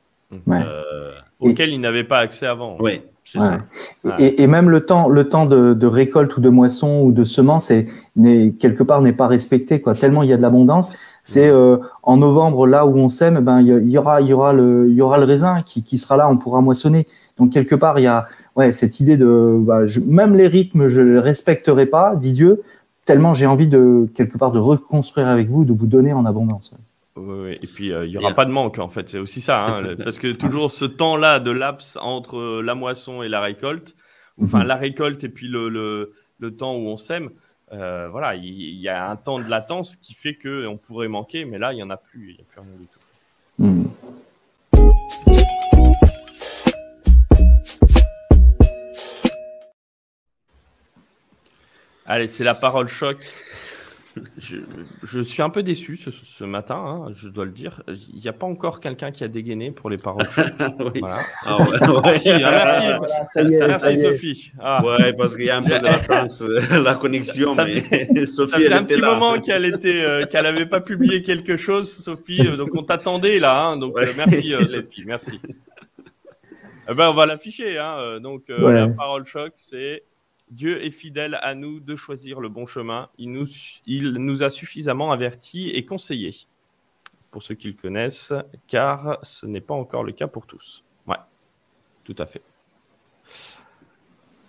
Euh, 0.48 1.12
auquel 1.40 1.72
ils 1.72 1.80
n'avaient 1.80 2.04
pas 2.04 2.18
accès 2.18 2.46
avant. 2.46 2.76
Oui, 2.80 3.00
c'est 3.24 3.38
ça. 3.38 3.60
Et, 4.18 4.42
et, 4.42 4.46
même 4.46 4.68
le 4.68 4.84
temps, 4.84 5.08
le 5.08 5.28
temps 5.28 5.46
de, 5.46 5.72
de, 5.72 5.86
récolte 5.86 6.36
ou 6.36 6.40
de 6.40 6.50
moisson 6.50 7.00
ou 7.02 7.12
de 7.12 7.24
semence 7.24 7.72
n'est 8.16 8.52
quelque 8.52 8.82
part 8.82 9.00
n'est 9.00 9.14
pas 9.14 9.26
respecté 9.26 9.80
quoi. 9.80 9.94
Tellement 9.94 10.22
il 10.22 10.28
y 10.28 10.32
a 10.34 10.36
de 10.36 10.42
l'abondance. 10.42 10.92
C'est 11.28 11.50
euh, 11.50 11.76
en 12.02 12.16
novembre 12.16 12.66
là 12.66 12.86
où 12.86 12.96
on 12.96 13.10
sème, 13.10 13.40
ben 13.40 13.60
il 13.60 13.90
y, 13.90 13.98
aura 13.98 14.22
il 14.22 14.28
y 14.28 14.32
aura 14.32 14.54
le 14.54 14.86
il 14.88 14.94
y 14.94 15.02
aura 15.02 15.18
le 15.18 15.24
raisin 15.24 15.60
qui, 15.60 15.82
qui 15.82 15.98
sera 15.98 16.16
là, 16.16 16.26
on 16.26 16.38
pourra 16.38 16.62
moissonner. 16.62 17.06
Donc 17.36 17.52
quelque 17.52 17.74
part 17.74 17.98
il 17.98 18.04
y 18.04 18.06
a 18.06 18.28
ouais 18.56 18.72
cette 18.72 18.98
idée 18.98 19.18
de 19.18 19.58
bah, 19.58 19.80
même 20.06 20.34
les 20.34 20.46
rythmes 20.46 20.88
je 20.88 21.02
les 21.02 21.18
respecterai 21.18 21.84
pas, 21.84 22.16
dit 22.16 22.32
Dieu. 22.32 22.62
Tellement 23.04 23.34
j'ai 23.34 23.44
envie 23.44 23.68
de 23.68 24.08
quelque 24.14 24.38
part 24.38 24.52
de 24.52 24.58
reconstruire 24.58 25.28
avec 25.28 25.50
vous, 25.50 25.66
de 25.66 25.74
vous 25.74 25.86
donner 25.86 26.14
en 26.14 26.24
abondance. 26.24 26.72
Et 27.60 27.66
puis, 27.66 27.92
euh, 27.92 28.06
il 28.06 28.12
n'y 28.12 28.16
aura 28.16 28.32
pas 28.32 28.44
de 28.44 28.52
manque, 28.52 28.78
en 28.78 28.88
fait. 28.88 29.08
C'est 29.08 29.18
aussi 29.18 29.40
ça. 29.40 29.66
Hein, 29.66 29.96
parce 30.02 30.20
que 30.20 30.30
toujours 30.30 30.70
ce 30.70 30.84
temps-là 30.84 31.40
de 31.40 31.50
laps 31.50 31.98
entre 32.00 32.62
la 32.62 32.76
moisson 32.76 33.22
et 33.24 33.28
la 33.28 33.40
récolte, 33.40 33.96
enfin, 34.40 34.60
mhm. 34.60 34.66
la 34.68 34.76
récolte 34.76 35.24
et 35.24 35.28
puis 35.28 35.48
le, 35.48 35.68
le, 35.68 36.12
le 36.38 36.56
temps 36.56 36.76
où 36.76 36.86
on 36.86 36.96
sème, 36.96 37.30
euh, 37.72 38.08
voilà, 38.08 38.34
il 38.34 38.80
y, 38.80 38.88
a 38.88 39.08
un 39.08 39.16
temps 39.16 39.38
de 39.38 39.48
latence 39.48 39.96
qui 39.96 40.14
fait 40.14 40.34
qu'on 40.34 40.78
pourrait 40.78 41.08
manquer, 41.08 41.44
mais 41.44 41.58
là, 41.58 41.72
il 41.72 41.76
n'y 41.76 41.82
en 41.82 41.90
a 41.90 41.96
plus. 41.96 42.30
Il 42.30 42.36
n'y 42.36 42.40
a 42.40 42.44
plus 42.44 42.60
rien 42.60 42.70
du 42.78 42.86
tout. 42.86 43.00
Mhm. 43.58 43.90
Allez, 52.06 52.28
c'est 52.28 52.44
la 52.44 52.54
parole 52.54 52.88
choc 52.88 53.18
je, 54.36 55.20
suis 55.20 55.42
un 55.42 55.50
peu 55.50 55.62
déçu 55.62 55.96
ce, 55.96 56.44
matin, 56.44 56.76
hein, 56.76 57.12
je 57.12 57.28
dois 57.28 57.44
le 57.44 57.50
dire. 57.50 57.82
Il 57.88 58.20
n'y 58.20 58.28
a 58.28 58.32
pas 58.32 58.46
encore 58.46 58.80
quelqu'un 58.80 59.10
qui 59.10 59.24
a 59.24 59.28
dégainé 59.28 59.70
pour 59.70 59.90
les 59.90 59.98
paroles. 59.98 60.26
Voilà. 61.00 61.20
Ah 61.44 61.58
merci, 62.04 62.30
hein, 62.32 63.00
merci, 63.36 63.98
Sophie. 63.98 64.52
Ah. 64.58 64.84
Ouais, 64.84 65.12
parce 65.12 65.34
qu'il 65.34 65.44
y 65.44 65.50
a 65.50 65.58
un 65.58 65.62
peu 65.62 65.78
de 65.78 65.84
latence, 65.84 66.42
euh, 66.42 66.82
la 66.82 66.94
connexion. 66.94 67.52
Ça, 67.54 67.64
mais 67.64 68.26
Sophie, 68.26 68.50
ça 68.50 68.58
fait 68.58 68.72
un 68.72 68.84
petit 68.84 69.00
moment 69.00 69.40
qu'elle 69.40 69.64
était, 69.64 70.04
euh, 70.04 70.24
qu'elle 70.24 70.44
n'avait 70.44 70.66
pas 70.66 70.80
publié 70.80 71.22
quelque 71.22 71.56
chose, 71.56 71.90
Sophie. 71.90 72.46
Euh, 72.46 72.56
donc 72.56 72.70
on 72.74 72.82
t'attendait 72.82 73.38
là. 73.38 73.66
Hein, 73.66 73.76
donc 73.76 73.94
merci 74.16 74.54
Sophie, 74.68 75.04
merci. 75.06 75.40
Eh 76.90 76.94
ben, 76.94 77.10
on 77.10 77.14
va 77.14 77.26
l'afficher. 77.26 77.78
Hein, 77.78 78.20
donc 78.20 78.44
la 78.48 78.88
parole 78.88 79.24
choc, 79.26 79.52
c'est 79.56 80.02
Dieu 80.50 80.84
est 80.84 80.90
fidèle 80.90 81.38
à 81.42 81.54
nous 81.54 81.80
de 81.80 81.96
choisir 81.96 82.40
le 82.40 82.48
bon 82.48 82.66
chemin. 82.66 83.08
Il 83.18 83.32
nous, 83.32 83.46
il 83.86 84.12
nous 84.14 84.42
a 84.42 84.50
suffisamment 84.50 85.12
avertis 85.12 85.70
et 85.70 85.84
conseillés, 85.84 86.34
pour 87.30 87.42
ceux 87.42 87.54
qui 87.54 87.68
le 87.68 87.74
connaissent, 87.74 88.32
car 88.66 89.18
ce 89.22 89.46
n'est 89.46 89.60
pas 89.60 89.74
encore 89.74 90.04
le 90.04 90.12
cas 90.12 90.26
pour 90.26 90.46
tous. 90.46 90.84
Ouais, 91.06 91.16
tout 92.04 92.16
à 92.18 92.26
fait. 92.26 92.42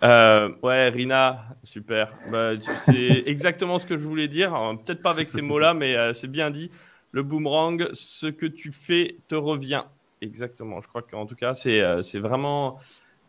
Euh, 0.02 0.50
ouais, 0.62 0.88
Rina, 0.88 1.44
super. 1.62 2.12
Bah, 2.30 2.52
c'est 2.84 3.22
exactement 3.26 3.78
ce 3.78 3.86
que 3.86 3.98
je 3.98 4.06
voulais 4.06 4.28
dire. 4.28 4.52
Peut-être 4.84 5.02
pas 5.02 5.10
avec 5.10 5.28
ces 5.30 5.42
mots-là, 5.42 5.74
mais 5.74 5.94
euh, 5.94 6.12
c'est 6.12 6.28
bien 6.28 6.50
dit. 6.50 6.70
Le 7.12 7.22
boomerang, 7.22 7.88
ce 7.92 8.26
que 8.26 8.46
tu 8.46 8.72
fais 8.72 9.18
te 9.28 9.34
revient. 9.34 9.82
Exactement. 10.20 10.80
Je 10.80 10.88
crois 10.88 11.02
qu'en 11.02 11.26
tout 11.26 11.34
cas, 11.34 11.54
c'est 11.54 11.80
euh, 11.80 12.00
vraiment 12.14 12.76
euh, 12.76 12.80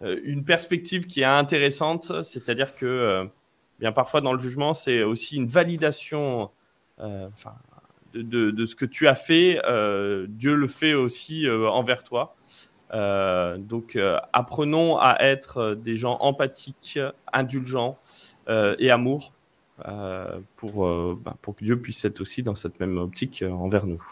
une 0.01 0.43
perspective 0.43 1.05
qui 1.05 1.21
est 1.21 1.25
intéressante, 1.25 2.23
c'est-à-dire 2.23 2.75
que 2.75 2.85
euh, 2.85 3.25
bien 3.79 3.91
parfois 3.91 4.21
dans 4.21 4.33
le 4.33 4.39
jugement, 4.39 4.73
c'est 4.73 5.03
aussi 5.03 5.35
une 5.35 5.47
validation 5.47 6.49
euh, 6.99 7.29
de, 8.13 8.65
ce 8.65 8.75
que 8.75 8.85
tu 8.85 9.07
as 9.07 9.15
fait. 9.15 9.59
Dieu 10.27 10.55
le 10.55 10.67
fait 10.67 10.93
aussi 10.93 11.49
envers 11.49 12.03
toi. 12.03 12.35
donc, 12.91 13.97
apprenons 14.33 14.97
à 14.97 15.17
être 15.19 15.75
des 15.75 15.95
gens 15.95 16.17
empathiques, 16.19 16.99
indulgents 17.31 17.97
et 18.49 18.91
amour 18.91 19.33
bah, 19.77 20.41
pour 20.57 21.55
que 21.55 21.63
Dieu 21.63 21.79
puisse 21.79 22.03
être 22.05 22.21
aussi 22.21 22.43
dans 22.43 22.55
cette 22.55 22.79
même 22.79 22.97
optique 22.97 23.43
envers 23.49 23.85
nous. 23.85 24.03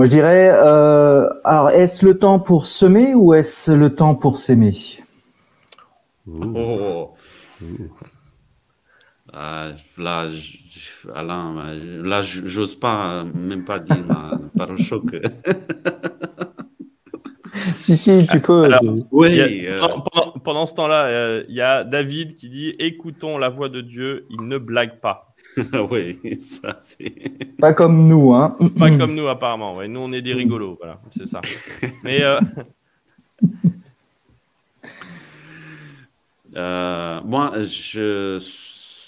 Moi, 0.00 0.06
je 0.06 0.12
dirais, 0.12 0.50
euh, 0.50 1.28
alors, 1.44 1.68
est-ce 1.68 2.06
le 2.06 2.18
temps 2.18 2.40
pour 2.40 2.66
semer 2.66 3.14
ou 3.14 3.34
est-ce 3.34 3.70
le 3.70 3.94
temps 3.94 4.14
pour 4.14 4.38
s'aimer? 4.38 4.74
Oh. 6.26 7.10
Ah, 9.30 9.72
là, 9.98 10.28
Alain, 11.14 11.74
là, 12.02 12.22
j'ose 12.22 12.76
pas, 12.76 13.24
même 13.34 13.66
pas 13.66 13.78
dire 13.78 13.98
ma 14.08 14.40
parole 14.56 14.78
choc. 14.78 15.04
si, 17.80 17.94
si, 17.94 18.26
tu 18.26 18.40
peux. 18.40 18.70
oui, 19.10 19.66
euh. 19.66 19.86
pendant, 20.42 20.64
ce 20.64 20.72
temps-là, 20.72 21.08
euh, 21.08 21.44
il 21.50 21.54
y 21.54 21.60
a 21.60 21.84
David 21.84 22.36
qui 22.36 22.48
dit 22.48 22.74
Écoutons 22.78 23.36
la 23.36 23.50
voix 23.50 23.68
de 23.68 23.82
Dieu, 23.82 24.24
il 24.30 24.48
ne 24.48 24.56
blague 24.56 24.98
pas. 25.00 25.29
oui, 25.90 26.18
ça 26.40 26.78
c'est. 26.82 27.56
Pas 27.58 27.72
comme 27.72 28.06
nous, 28.06 28.32
hein. 28.34 28.56
Pas 28.78 28.90
comme 28.96 29.14
nous, 29.14 29.28
apparemment. 29.28 29.76
Ouais. 29.76 29.88
Nous, 29.88 30.00
on 30.00 30.12
est 30.12 30.22
des 30.22 30.34
rigolos, 30.34 30.76
voilà, 30.78 31.00
c'est 31.10 31.26
ça. 31.26 31.40
Mais. 32.04 32.22
Euh... 32.22 32.40
Euh, 36.56 37.20
moi, 37.24 37.52
je, 37.62 38.44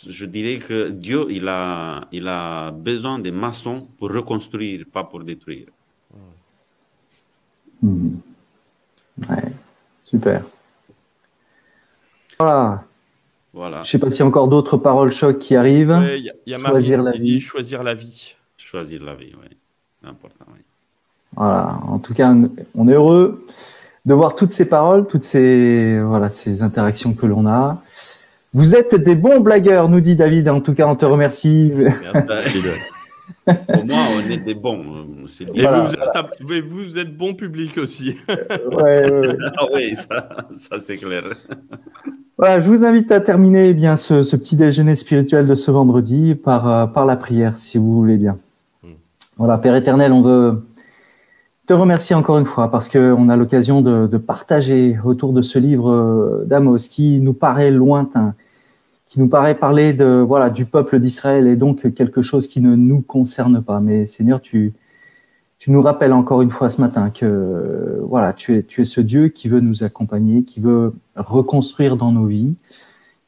je 0.09 0.26
dirais 0.26 0.59
que 0.59 0.90
Dieu, 0.90 1.26
il 1.28 1.48
a, 1.48 2.07
il 2.12 2.28
a 2.28 2.70
besoin 2.70 3.18
des 3.18 3.33
maçons 3.33 3.88
pour 3.98 4.11
reconstruire, 4.12 4.85
pas 4.92 5.02
pour 5.02 5.24
détruire. 5.24 5.66
Hmm. 7.83 8.14
Ouais, 9.28 9.52
super. 10.05 10.44
Voilà. 12.38 12.85
Voilà. 13.52 13.82
Je 13.82 13.90
sais 13.90 13.98
pas 13.98 14.08
s'il 14.10 14.20
y 14.20 14.22
a 14.22 14.26
encore 14.26 14.48
d'autres 14.48 14.76
paroles 14.76 15.12
choc 15.12 15.38
qui 15.38 15.56
arrivent. 15.56 16.00
Il 16.16 16.32
y 16.46 16.54
a, 16.54 16.58
choisir 16.58 17.02
la 17.02 17.12
vie. 17.12 17.40
Choisir 17.40 17.82
la 17.82 17.94
vie. 17.94 18.34
Choisir 18.56 19.02
la 19.02 19.14
vie, 19.14 19.32
oui. 19.40 19.56
Important, 20.04 20.46
oui. 20.48 20.60
Voilà. 21.36 21.78
En 21.86 21.98
tout 21.98 22.14
cas, 22.14 22.34
on 22.74 22.88
est 22.88 22.94
heureux 22.94 23.46
de 24.04 24.14
voir 24.14 24.34
toutes 24.34 24.52
ces 24.52 24.68
paroles, 24.68 25.06
toutes 25.06 25.24
ces 25.24 26.00
voilà 26.00 26.28
ces 26.28 26.62
interactions 26.62 27.14
que 27.14 27.26
l'on 27.26 27.46
a. 27.46 27.82
Vous 28.54 28.74
êtes 28.74 28.94
des 28.94 29.14
bons 29.14 29.40
blagueurs, 29.40 29.88
nous 29.88 30.00
dit 30.00 30.16
David. 30.16 30.48
En 30.48 30.60
tout 30.60 30.74
cas, 30.74 30.86
on 30.86 30.96
te 30.96 31.04
remercie. 31.04 31.72
Pour 33.44 33.84
moi, 33.84 33.98
on 34.16 34.30
est 34.30 34.38
des 34.38 34.54
bons. 34.54 34.82
Et 35.54 35.66
vous, 35.66 35.86
vous, 35.86 35.94
êtes, 35.94 36.64
vous, 36.64 36.98
êtes, 36.98 37.16
bon 37.16 37.34
public 37.34 37.78
aussi. 37.78 38.16
ouais, 38.28 39.36
ah 39.56 39.66
oui, 39.72 39.94
ça, 39.94 40.28
ça 40.52 40.78
c'est 40.78 40.98
clair. 40.98 41.24
Voilà, 42.42 42.61
je 42.61 42.68
vous 42.68 42.85
invite 42.85 43.12
à 43.12 43.20
terminer 43.20 43.68
eh 43.68 43.72
bien 43.72 43.96
ce, 43.96 44.24
ce, 44.24 44.35
petit 44.35 44.57
déjeuner 44.57 44.96
spirituel 44.96 45.46
de 45.46 45.55
ce 45.55 45.70
vendredi 45.70 46.35
par, 46.35 46.68
euh, 46.68 46.87
par 46.87 47.07
la 47.07 47.14
prière, 47.14 47.57
si 47.57 47.78
vous 47.78 47.94
voulez 47.94 48.16
bien. 48.16 48.37
Hmm. 48.83 48.94
Voilà, 49.37 49.59
Père 49.59 49.76
éternel, 49.76 50.11
on 50.11 50.22
veut 50.22 50.66
te 51.68 51.72
remercier 51.72 52.16
encore 52.16 52.38
une 52.38 52.44
fois 52.46 52.68
parce 52.68 52.88
qu'on 52.88 53.28
a 53.28 53.37
l'occasion 53.37 53.81
de, 53.81 54.09
de, 54.09 54.18
partager 54.18 54.98
autour 55.05 55.33
de 55.33 55.40
ce 55.40 55.61
livre 55.61 55.88
euh, 55.88 56.44
d'Amos 56.44 56.78
qui 56.90 57.20
nous 57.20 57.33
paraît 57.33 57.70
lointain, 57.70 58.35
qui 59.07 59.20
nous 59.20 59.28
paraît 59.28 59.55
parler 59.55 59.92
de 59.92 60.20
voilà 60.26 60.50
du 60.50 60.64
peuple 60.64 60.98
d'Israël 60.98 61.46
et 61.46 61.55
donc 61.55 61.94
quelque 61.94 62.22
chose 62.22 62.48
qui 62.48 62.61
ne 62.61 62.74
nous 62.74 63.02
concerne 63.02 63.62
pas. 63.62 63.78
Mais 63.78 64.07
Seigneur, 64.07 64.40
tu, 64.40 64.72
tu 65.62 65.70
nous 65.70 65.81
rappelles 65.81 66.12
encore 66.12 66.42
une 66.42 66.51
fois 66.51 66.70
ce 66.70 66.81
matin 66.81 67.11
que 67.11 68.01
voilà, 68.09 68.33
tu 68.33 68.57
es, 68.57 68.64
tu 68.64 68.81
es 68.81 68.85
ce 68.85 69.01
Dieu 69.01 69.29
qui 69.29 69.46
veut 69.46 69.61
nous 69.61 69.85
accompagner, 69.85 70.42
qui 70.42 70.59
veut 70.59 70.92
reconstruire 71.14 71.96
dans 71.96 72.11
nos 72.11 72.27
vies, 72.27 72.57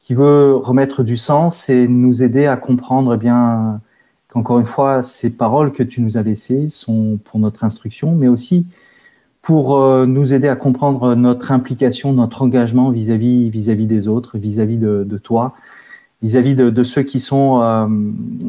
qui 0.01 0.15
veut 0.15 0.53
remettre 0.53 1.03
du 1.03 1.15
sens 1.15 1.69
et 1.69 1.87
nous 1.87 2.23
aider 2.23 2.45
à 2.45 2.57
comprendre 2.57 3.13
eh 3.13 3.17
bien 3.17 3.79
qu'encore 4.27 4.59
une 4.59 4.65
fois, 4.65 5.01
ces 5.01 5.29
paroles 5.29 5.71
que 5.71 5.81
tu 5.81 6.01
nous 6.01 6.17
as 6.17 6.23
laissées 6.23 6.67
sont 6.67 7.19
pour 7.23 7.39
notre 7.39 7.63
instruction, 7.63 8.13
mais 8.15 8.27
aussi 8.27 8.67
pour 9.41 9.77
euh, 9.77 10.05
nous 10.05 10.33
aider 10.33 10.49
à 10.49 10.57
comprendre 10.57 11.15
notre 11.15 11.53
implication, 11.53 12.11
notre 12.11 12.41
engagement 12.41 12.89
vis-à-vis 12.89 13.49
vis-à-vis 13.49 13.87
des 13.87 14.09
autres, 14.09 14.37
vis-à-vis 14.37 14.77
de, 14.77 15.05
de, 15.07 15.17
toi, 15.17 15.55
vis-à-vis 16.21 16.57
de, 16.57 16.69
de, 16.69 16.83
ceux 16.83 17.03
qui 17.03 17.21
sont 17.21 17.61
euh, 17.61 17.87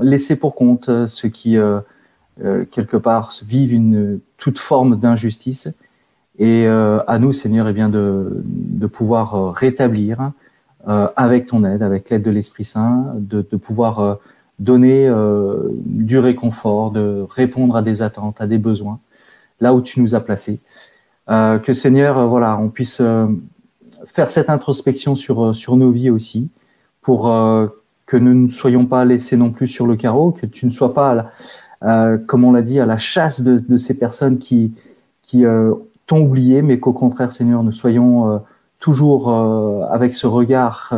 laissés 0.02 0.34
pour 0.34 0.56
compte, 0.56 0.90
ceux 1.06 1.28
qui 1.28 1.56
euh, 1.56 1.78
quelque 2.70 2.96
part 2.96 3.32
vivent 3.44 3.72
une 3.72 4.20
toute 4.36 4.58
forme 4.58 4.98
d'injustice. 4.98 5.76
Et 6.38 6.66
euh, 6.66 7.00
à 7.06 7.18
nous, 7.18 7.32
Seigneur, 7.32 7.68
eh 7.68 7.72
bien 7.72 7.88
de, 7.88 8.42
pouvoir 8.92 9.34
euh, 9.34 9.50
rétablir 9.50 10.32
avec 11.16 11.48
ton 11.48 11.64
aide, 11.64 11.82
avec 11.82 12.10
l'aide 12.10 12.22
de 12.22 12.30
l'Esprit 12.30 12.62
Saint, 12.62 13.06
de, 13.16 13.42
pouvoir 13.56 14.20
donner 14.60 15.12
du 15.84 16.16
réconfort, 16.16 16.92
de 16.92 17.26
répondre 17.28 17.74
à 17.74 17.82
des 17.82 18.02
attentes, 18.02 18.40
à 18.40 18.46
des 18.46 18.58
besoins, 18.58 19.00
là 19.60 19.74
où 19.74 19.80
tu 19.80 20.00
nous 20.00 20.14
as 20.14 20.20
placés. 20.20 20.60
Euh, 21.28 21.58
que 21.58 21.72
Seigneur, 21.72 22.28
voilà, 22.28 22.56
on 22.56 22.68
puisse 22.68 23.02
faire 24.06 24.30
cette 24.30 24.48
introspection 24.48 25.16
sur, 25.16 25.56
sur 25.56 25.74
nos 25.74 25.90
vies 25.90 26.10
aussi, 26.10 26.50
pour 27.02 27.22
que 28.06 28.16
nous 28.16 28.34
ne 28.34 28.48
soyons 28.48 28.86
pas 28.86 29.04
laissés 29.04 29.36
non 29.36 29.50
plus 29.50 29.66
sur 29.66 29.88
le 29.88 29.96
carreau, 29.96 30.30
que 30.30 30.46
tu 30.46 30.66
ne 30.66 30.70
sois 30.70 30.94
pas, 30.94 31.32
comme 31.80 32.44
on 32.44 32.52
l'a 32.52 32.62
dit, 32.62 32.80
à 32.80 32.86
la 32.86 32.98
chasse 32.98 33.40
de, 33.40 33.76
ces 33.76 33.98
personnes 33.98 34.38
qui, 34.38 34.72
qui 35.22 35.44
t'ont 36.06 36.20
oublié, 36.20 36.62
mais 36.62 36.78
qu'au 36.78 36.92
contraire, 36.92 37.32
Seigneur, 37.32 37.62
nous 37.62 37.72
soyons 37.72 38.42
toujours 38.80 39.30
avec 39.90 40.14
ce 40.14 40.26
regard 40.26 40.92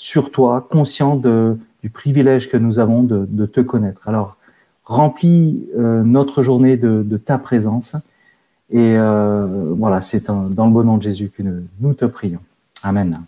sur 0.00 0.30
toi, 0.30 0.66
conscient 0.70 1.16
du 1.16 1.90
privilège 1.90 2.48
que 2.50 2.56
nous 2.56 2.78
avons 2.78 3.02
de, 3.02 3.46
te 3.46 3.60
connaître. 3.60 4.08
Alors, 4.08 4.36
remplis 4.84 5.68
euh, 5.78 6.02
notre 6.02 6.42
journée 6.42 6.76
de, 6.76 7.16
ta 7.16 7.38
présence. 7.38 7.96
Et 8.70 8.96
euh, 8.96 9.72
voilà, 9.76 10.00
c'est 10.00 10.26
dans 10.26 10.66
le 10.66 10.72
bon 10.72 10.84
nom 10.84 10.96
de 10.96 11.02
Jésus 11.02 11.30
que 11.36 11.42
nous 11.80 11.94
te 11.94 12.06
prions. 12.06 12.40
Amen. 12.82 13.20